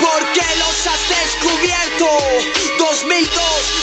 ¿Por 0.00 0.32
qué 0.32 0.46
los 0.58 0.86
has 0.86 1.08
descubierto? 1.08 2.08
2002, 2.78 3.30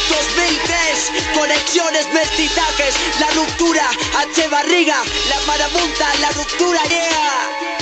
2003, 0.10 1.12
conexiones, 1.36 2.14
mestizajes, 2.14 2.96
la 3.20 3.30
ruptura, 3.32 3.90
H 4.18 4.48
barriga, 4.50 5.04
la 5.30 5.40
marabunta, 5.46 6.16
la 6.22 6.32
ruptura, 6.32 6.84
yeah. 6.90 7.78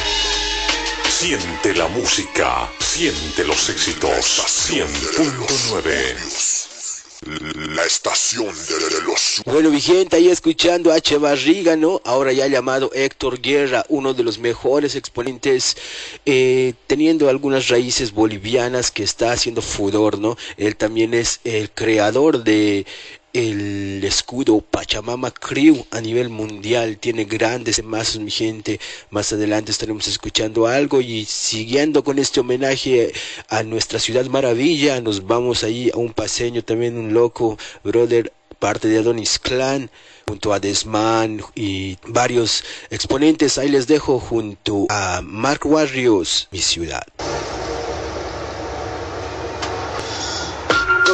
Siente 1.10 1.74
la 1.74 1.88
música, 1.88 2.70
siente 2.80 3.44
los 3.46 3.70
éxitos. 3.70 4.40
100.9. 4.70 6.55
La 7.22 7.86
estación 7.86 8.47
de 8.47 9.01
los... 9.05 9.41
Bueno, 9.45 9.70
mi 9.70 9.80
gente, 9.80 10.18
ahí 10.18 10.28
escuchando 10.28 10.91
a 10.91 10.95
H. 10.95 11.18
Barriga, 11.18 11.78
¿no? 11.78 12.01
Ahora 12.03 12.34
ya 12.34 12.47
llamado 12.47 12.91
Héctor 12.93 13.39
Guerra, 13.39 13.86
uno 13.88 14.13
de 14.13 14.24
los 14.24 14.38
mejores 14.38 14.95
exponentes, 14.95 15.78
eh, 16.26 16.74
teniendo 16.88 17.30
algunas 17.30 17.70
raíces 17.70 18.11
bolivianas 18.11 18.91
que 18.91 19.03
está 19.03 19.32
haciendo 19.32 19.61
furor, 19.61 20.20
¿no? 20.20 20.36
Él 20.57 20.76
también 20.76 21.13
es 21.13 21.39
el 21.45 21.72
creador 21.72 22.43
de 22.43 22.86
el 23.36 24.02
escudo 24.06 24.62
Pachamama 24.62 25.30
Crew 25.30 25.86
a 25.92 26.00
nivel 26.00 26.30
mundial 26.30 26.98
tiene 26.98 27.26
grandes 27.26 27.84
mazos 27.84 28.22
mi 28.22 28.32
gente. 28.32 28.80
Más 29.10 29.34
adelante 29.34 29.74
estaremos 29.74 30.08
escuchando 30.08 30.68
algo 30.68 31.02
y 31.02 31.26
siguiendo 31.26 32.02
con 32.06 32.18
este 32.18 32.40
homenaje 32.40 33.12
a 33.50 33.64
nuestra 33.64 34.00
ciudad 34.00 34.26
maravilla 34.28 35.02
nos 35.02 35.28
vamos 35.28 35.66
ahí 35.66 35.92
a 35.94 35.98
un 35.98 36.14
paseño 36.14 36.64
también 36.64 36.98
un 36.98 37.14
loco 37.14 37.58
brother 37.84 38.32
parte 38.58 38.88
de 38.88 39.00
Adonis 39.00 39.38
Clan 39.38 39.92
junto 40.26 40.54
a 40.54 40.62
Desman 40.62 41.42
y 41.56 41.98
varios 42.08 42.64
exponentes. 42.90 43.58
Ahí 43.58 43.68
les 43.68 43.86
dejo 43.86 44.18
junto 44.18 44.86
a 44.88 45.20
Mark 45.22 45.66
Warriors 45.66 46.48
mi 46.52 46.60
ciudad 46.60 47.04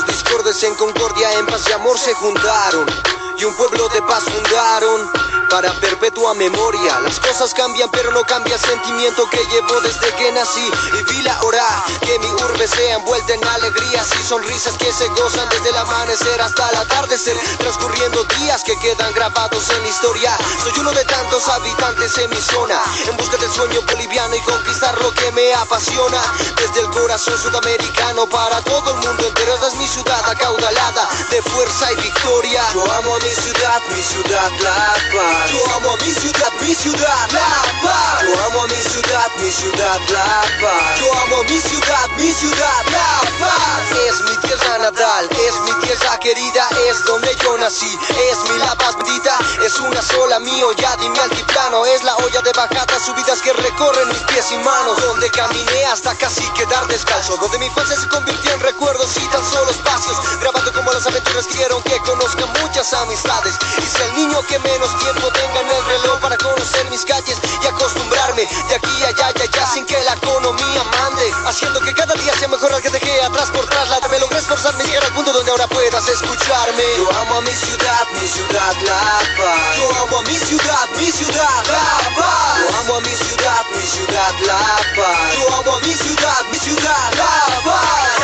discordes 0.05 0.63
en 0.63 0.75
concordia, 0.75 1.37
en 1.39 1.45
paz 1.45 1.67
y 1.69 1.73
amor 1.73 1.97
se 1.97 2.13
juntaron 2.13 3.20
y 3.38 3.43
un 3.45 3.53
pueblo 3.55 3.88
de 3.89 4.01
paz 4.03 4.23
fundaron 4.23 5.09
para 5.51 5.73
perpetua 5.82 6.34
memoria. 6.34 6.99
Las 7.01 7.19
cosas 7.19 7.53
cambian, 7.53 7.89
pero 7.91 8.11
no 8.11 8.21
cambia 8.23 8.55
el 8.55 8.61
sentimiento 8.61 9.29
que 9.29 9.43
llevo 9.51 9.82
desde 9.82 10.13
que 10.15 10.32
nací 10.32 10.71
y 10.97 11.03
vi 11.11 11.21
la 11.23 11.41
hora 11.43 11.84
que 11.99 12.17
mi 12.19 12.27
urbe 12.27 12.65
sea 12.67 12.95
envuelta 12.95 13.34
en 13.34 13.45
alegrías 13.45 14.07
y 14.17 14.23
sonrisas 14.23 14.77
que 14.77 14.91
se 14.93 15.07
gozan 15.09 15.49
desde 15.49 15.69
el 15.69 15.77
amanecer 15.77 16.41
hasta 16.41 16.69
el 16.69 16.75
atardecer, 16.77 17.38
transcurriendo 17.59 18.23
días 18.39 18.63
que 18.63 18.79
quedan 18.79 19.13
grabados 19.13 19.69
en 19.71 19.82
la 19.84 19.89
historia. 19.89 20.38
Soy 20.63 20.71
uno 20.79 20.91
de 20.91 21.03
tantos 21.03 21.47
habitantes 21.49 22.17
en 22.17 22.29
mi 22.29 22.41
zona, 22.41 22.82
en 23.09 23.17
busca 23.17 23.36
del 23.36 23.51
sueño 23.51 23.82
boliviano 23.82 24.36
y 24.36 24.41
conquistar 24.41 24.97
lo 25.01 25.11
que 25.11 25.32
me 25.34 25.53
apasiona. 25.53 26.21
Desde 26.55 26.79
el 26.79 26.89
corazón 26.91 27.38
sudamericano 27.38 28.25
para 28.27 28.61
todo 28.61 28.91
el 28.91 29.05
mundo 29.05 29.27
entero, 29.27 29.55
es 29.67 29.75
mi 29.75 29.88
ciudad 29.88 30.29
acaudalada 30.29 31.09
de 31.29 31.41
fuerza 31.41 31.91
y 31.91 31.95
victoria. 31.97 32.63
Yo 32.73 32.89
amo 32.93 33.19
mi 33.24 33.30
ciudad, 33.30 33.82
mi 33.89 34.01
ciudad, 34.01 34.51
La 34.59 34.95
Paz. 35.13 35.51
Yo 35.51 35.76
amo 35.76 35.97
mi 35.97 36.11
ciudad, 36.13 36.51
mi 36.61 36.74
ciudad, 36.76 37.30
La 37.32 37.61
Paz. 37.84 38.22
Yo 38.24 38.43
amo 38.45 38.67
mi 38.67 38.82
ciudad, 38.82 39.32
mi 39.38 39.51
ciudad, 39.51 39.99
La 40.09 40.41
Paz. 40.61 40.99
Yo 40.99 41.13
amo 41.13 41.43
mi 41.43 41.59
ciudad, 41.59 42.09
mi 42.17 42.34
ciudad, 42.34 42.84
La 42.91 43.22
Paz. 43.39 43.82
Es 44.07 44.22
mi 44.22 44.36
tierra 44.47 44.78
natal, 44.80 45.30
es 45.32 45.55
mi 45.61 45.74
tierra 45.86 46.17
querida, 46.19 46.67
es 46.89 47.03
donde 47.05 47.36
yo 47.43 47.57
nací, 47.57 47.97
es 48.09 48.49
mi 48.49 48.57
La 48.59 48.76
Paz 48.76 48.95
bendita, 49.01 49.38
es 49.65 49.80
una 49.80 50.01
sola 50.01 50.39
mi 50.39 50.63
olla 50.63 50.97
mi 50.97 51.17
altiplano, 51.19 51.86
es 51.86 52.03
la 52.03 52.15
olla 52.17 52.41
de 52.41 52.51
bajadas, 52.53 53.05
subidas 53.05 53.41
que 53.41 53.53
recorren 53.53 54.07
mis 54.07 54.17
pies 54.24 54.51
y 54.51 54.57
manos, 54.57 55.01
donde 55.01 55.30
caminé 55.32 55.86
hasta 55.86 56.15
casi 56.15 56.43
quedar 56.51 56.88
descalzo, 56.88 57.38
donde 57.38 57.57
mi 57.59 57.65
infancia 57.65 57.95
se 57.99 58.07
convirtió 58.07 58.51
en 58.53 58.59
recuerdos 58.59 59.17
y 59.17 59.28
tan 59.28 59.43
solo 59.51 59.69
espacios, 59.72 60.17
grabando 60.39 60.72
como 60.74 60.91
las 60.91 61.05
aventuras 61.07 61.45
quiero 61.47 61.82
que 61.84 61.97
conozca 61.99 62.45
muchas 62.61 62.93
amistades, 63.12 63.55
y 63.78 63.82
ser 63.82 64.07
el 64.07 64.16
niño 64.16 64.41
que 64.47 64.57
menos 64.59 64.97
tiempo 64.99 65.28
tenga 65.32 65.59
en 65.59 65.70
el 65.70 65.86
reloj 65.86 66.20
para 66.22 66.38
conocer 66.38 66.89
mis 66.89 67.03
calles 67.03 67.38
y 67.62 67.68
acostumbrarme 67.68 68.47
de 68.70 68.76
aquí 68.76 69.03
a 69.03 69.07
allá 69.07 69.34
y 69.36 69.41
allá 69.41 69.68
sin 69.74 69.86
que 69.86 70.01
la 70.03 70.14
economía 70.14 70.84
mande, 70.84 71.32
haciendo 71.45 71.82
que 71.82 71.93
cada 71.93 72.14
día 72.16 72.34
sea 72.39 72.47
mejor 72.47 72.74
al 72.74 72.82
que 72.82 72.89
dejé 72.89 73.22
atrás 73.22 73.49
por 73.49 73.68
traslado, 73.68 74.07
me 74.07 74.20
logré 74.20 74.39
esforzarme 74.39 74.86
y 74.86 74.88
llegar 74.88 75.03
al 75.03 75.14
punto 75.14 75.34
donde 75.34 75.51
ahora 75.51 75.68
puedas 75.68 76.07
escucharme. 76.07 76.84
Yo 76.95 77.09
amo 77.20 77.39
a 77.39 77.41
mi 77.41 77.51
ciudad, 77.51 78.07
mi 78.14 78.28
ciudad, 78.28 78.76
La 78.84 79.20
Paz. 79.38 79.78
Yo 79.78 79.89
amo 80.03 80.18
a 80.18 80.22
mi 80.22 80.36
ciudad, 80.36 80.89
mi 80.95 81.12
ciudad, 81.12 81.64
La 81.68 82.16
Paz. 82.16 82.59
Yo 82.62 82.80
amo 82.80 82.95
a 82.95 83.01
mi 83.01 83.14
ciudad, 83.14 83.66
mi 83.76 83.88
ciudad, 83.88 84.34
La 84.47 84.80
Paz. 84.95 85.38
Yo 85.38 85.55
amo 85.55 85.76
a 85.76 85.80
mi 85.82 85.93
ciudad, 85.93 86.45
mi 86.49 86.57
ciudad, 86.57 87.12
La 87.18 87.62
Paz. 87.66 88.22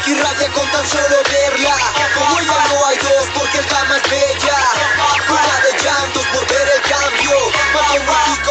Aquí 0.00 0.14
rabia 0.14 0.48
con 0.52 0.70
tan 0.70 0.86
solo 0.88 1.16
verla. 1.30 1.76
Como 2.14 2.40
ella 2.40 2.64
no 2.70 2.86
hay 2.86 2.96
dos 2.98 3.28
porque 3.34 3.58
el 3.58 3.66
cama 3.66 3.99
es 4.04 4.10
bella. 4.10 4.58
Fuera 5.26 5.60
de 5.60 5.82
llantos 5.82 6.26
por 6.26 6.46
ver 6.48 6.68
el 6.76 6.82
cambio. 6.90 7.36
Más 8.06 8.49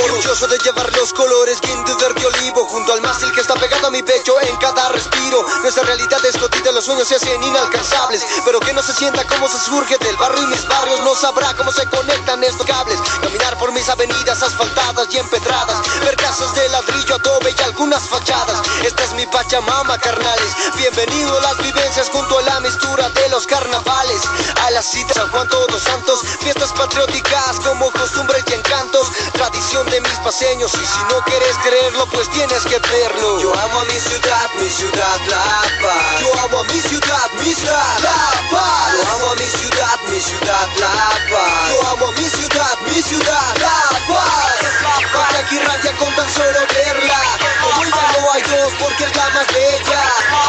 Orgulloso 0.00 0.46
de 0.46 0.58
llevar 0.58 0.90
los 0.96 1.12
colores 1.12 1.60
guinda 1.60 1.94
verde 1.96 2.26
olivo 2.26 2.64
junto 2.66 2.92
al 2.92 3.02
mástil 3.02 3.30
que 3.32 3.42
está 3.42 3.54
pegado 3.54 3.88
a 3.88 3.90
mi 3.90 4.02
pecho 4.02 4.40
en 4.40 4.56
cada 4.56 4.88
respiro. 4.88 5.44
Nuestra 5.62 5.84
realidad 5.84 6.24
es 6.24 6.36
cotidiana, 6.38 6.72
los 6.72 6.84
sueños 6.84 7.08
se 7.08 7.16
hacen 7.16 7.42
inalcanzables. 7.42 8.24
Pero 8.44 8.58
que 8.60 8.72
no 8.72 8.82
se 8.82 8.94
sienta 8.94 9.24
como 9.24 9.48
se 9.48 9.58
surge 9.58 9.96
del 9.98 10.16
barrio 10.16 10.42
y 10.44 10.46
mis 10.46 10.66
barrios. 10.66 11.00
No 11.00 11.14
sabrá 11.14 11.54
cómo 11.54 11.70
se 11.72 11.86
conectan 11.86 12.42
estos 12.42 12.66
cables. 12.66 12.98
Caminar 13.22 13.58
por 13.58 13.72
mis 13.72 13.88
avenidas 13.88 14.42
asfaltadas 14.42 15.06
y 15.12 15.18
empedradas. 15.18 15.78
Ver 16.04 16.16
casas 16.16 16.54
de 16.54 16.68
ladrillo, 16.70 17.16
adobe 17.16 17.54
y 17.56 17.62
algunas 17.62 18.08
fachadas. 18.08 18.62
Esta 18.82 19.04
es 19.04 19.12
mi 19.12 19.26
Pachamama, 19.26 19.98
carnales. 19.98 20.52
Bienvenido 20.76 21.38
a 21.38 21.42
las 21.42 21.58
vivencias 21.58 22.08
junto 22.10 22.38
a 22.38 22.42
la 22.42 22.60
mistura 22.60 23.10
de 23.10 23.28
los 23.28 23.46
carnavales. 23.46 24.22
A 24.62 24.70
la 24.70 24.82
cita 24.82 25.14
San 25.14 25.28
Juan 25.30 25.48
Todos 25.48 25.82
Santos, 25.82 26.20
fiestas 26.40 26.72
patrióticas 26.72 27.60
como 27.60 27.90
costumbres 27.92 28.42
y 28.48 28.54
encantos, 28.54 29.08
tradición 29.32 29.81
de 29.90 30.00
mis 30.00 30.18
paseños 30.18 30.72
y 30.74 30.86
si 30.86 30.98
no 31.10 31.20
quieres 31.24 31.56
creerlo 31.62 32.06
pues 32.06 32.28
tienes 32.30 32.62
que 32.64 32.78
verlo. 32.78 33.40
Yo 33.40 33.52
amo 33.58 33.80
a 33.80 33.84
mi 33.84 33.98
ciudad, 33.98 34.50
mi 34.60 34.68
ciudad 34.68 35.20
La 35.28 35.62
Paz. 35.82 36.20
Yo 36.20 36.32
amo 36.44 36.60
a 36.60 36.64
mi 36.64 36.80
ciudad, 36.80 37.30
mi 37.38 37.54
ciudad 37.54 37.98
La 38.02 38.50
Paz. 38.50 38.92
Yo 38.94 39.02
amo 39.14 39.30
a 39.30 39.34
mi 39.34 39.44
ciudad, 39.44 40.00
mi 40.08 40.20
ciudad 40.20 40.68
La 40.78 41.10
Paz. 41.30 41.70
Yo 41.70 41.88
amo 41.88 42.06
a 42.06 42.12
mi 42.12 42.28
ciudad, 42.28 42.78
mi 42.86 43.02
ciudad 43.02 43.56
La 43.58 44.14
Paz. 44.14 45.02
Porque 45.12 45.36
aquí 45.38 45.58
radia 45.58 45.92
con 45.96 46.14
tan 46.14 46.30
solo 46.30 46.60
verla. 46.74 47.20
Como 47.62 47.84
ya 47.84 48.20
no 48.20 48.32
hay 48.32 48.42
dos 48.42 48.72
porque 48.78 49.04
es 49.04 49.16
la 49.16 49.30
más 49.30 49.46
bella. 49.48 50.41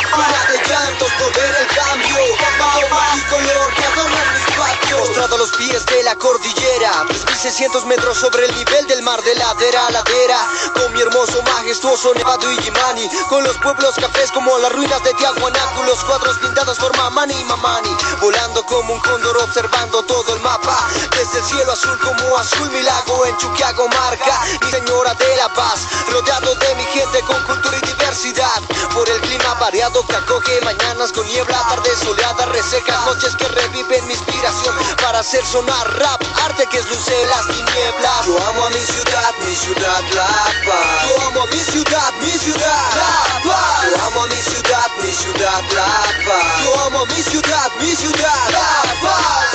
Postrado 5.13 5.35
a 5.35 5.37
los 5.37 5.51
pies 5.51 5.85
de 5.85 6.01
la 6.01 6.15
cordillera. 6.15 7.05
3600 7.05 7.85
metros 7.85 8.17
sobre 8.17 8.47
el 8.47 8.55
nivel 8.55 8.87
del 8.87 9.03
mar 9.03 9.21
de 9.21 9.35
ladera 9.35 9.85
a 9.85 9.91
ladera. 9.91 10.39
Con 10.73 10.91
mi 10.91 11.01
hermoso, 11.01 11.39
majestuoso 11.43 12.15
Nevado 12.15 12.51
y 12.51 12.57
Yimani. 12.57 13.07
Con 13.29 13.43
los 13.43 13.55
pueblos 13.59 13.93
cafés 13.93 14.31
como 14.31 14.57
las 14.57 14.73
ruinas 14.73 15.03
de 15.03 15.13
Tiahuanaco. 15.13 15.83
Los 15.83 16.03
cuadros 16.05 16.39
pintados 16.39 16.79
por 16.79 16.97
Mamani 16.97 17.35
y 17.35 17.43
Mamani. 17.43 17.95
Volando 18.21 18.63
como 18.65 18.91
un 18.91 18.99
cóndor 19.01 19.37
observando 19.37 20.01
todo 20.01 20.33
el 20.33 20.41
mapa. 20.41 20.89
Desde 21.15 21.37
el 21.37 21.45
cielo 21.45 21.71
azul 21.73 21.99
como 21.99 22.35
azul 22.35 22.71
mi 22.71 22.81
lago 22.81 23.27
en 23.27 23.37
Chuquiago 23.37 23.87
marca. 23.89 24.41
Mi 24.63 24.71
señora 24.71 25.13
de 25.13 25.35
la 25.37 25.53
paz. 25.53 25.81
Rodeado 26.09 26.55
de 26.55 26.73
mi 26.73 26.85
gente 26.85 27.21
con 27.27 27.39
cultura 27.43 27.77
y 27.77 27.85
diversidad. 27.85 28.63
Por 28.95 29.07
el 29.07 29.21
clima 29.21 29.53
variado 29.59 30.03
que 30.07 30.15
acoge 30.15 30.59
mañanas 30.61 31.11
con 31.11 31.27
niebla, 31.27 31.61
tardes 31.69 31.99
soleadas, 31.99 32.49
resecas, 32.49 33.05
noches 33.05 33.35
que 33.35 33.47
reviven 33.47 34.07
mi 34.07 34.13
inspiración 34.13 34.73
para 35.03 35.19
hacer 35.19 35.45
sonar 35.45 35.85
rap, 35.99 36.21
arte 36.45 36.65
que 36.71 36.77
es 36.77 36.85
luz 36.89 37.07
en 37.09 37.29
las 37.29 37.47
tinieblas. 37.47 38.25
Yo 38.25 38.37
amo 38.47 38.65
a 38.65 38.69
mi 38.69 38.79
ciudad, 38.79 39.33
mi 39.45 39.55
ciudad 39.55 40.01
La 40.13 40.27
Paz. 40.65 41.09
Yo 41.09 41.27
amo 41.27 41.41
a 41.41 41.47
mi 41.47 41.59
ciudad, 41.59 42.13
mi 42.21 42.31
ciudad 42.31 42.87
La 42.95 43.41
Paz. 43.43 43.83
Yo 43.83 44.05
amo 44.07 44.23
a 44.23 44.27
mi 44.27 44.41
ciudad, 44.41 44.87
mi 45.01 45.11
ciudad 45.11 45.63
La 45.75 45.91
Paz. 46.25 46.63
Yo 46.63 46.79
amo 46.85 46.99
a 46.99 47.05
mi 47.05 47.21
ciudad, 47.21 47.71
mi 47.79 47.95
ciudad 47.95 48.49
La 48.51 48.95
Paz. 49.01 49.53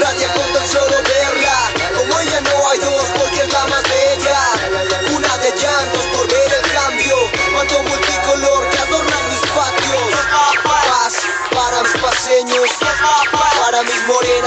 Radia 0.00 0.32
con 0.32 0.52
tan 0.52 0.68
solo. 0.68 0.96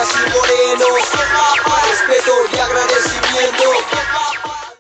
así 0.01 0.19
moreno. 0.33 0.85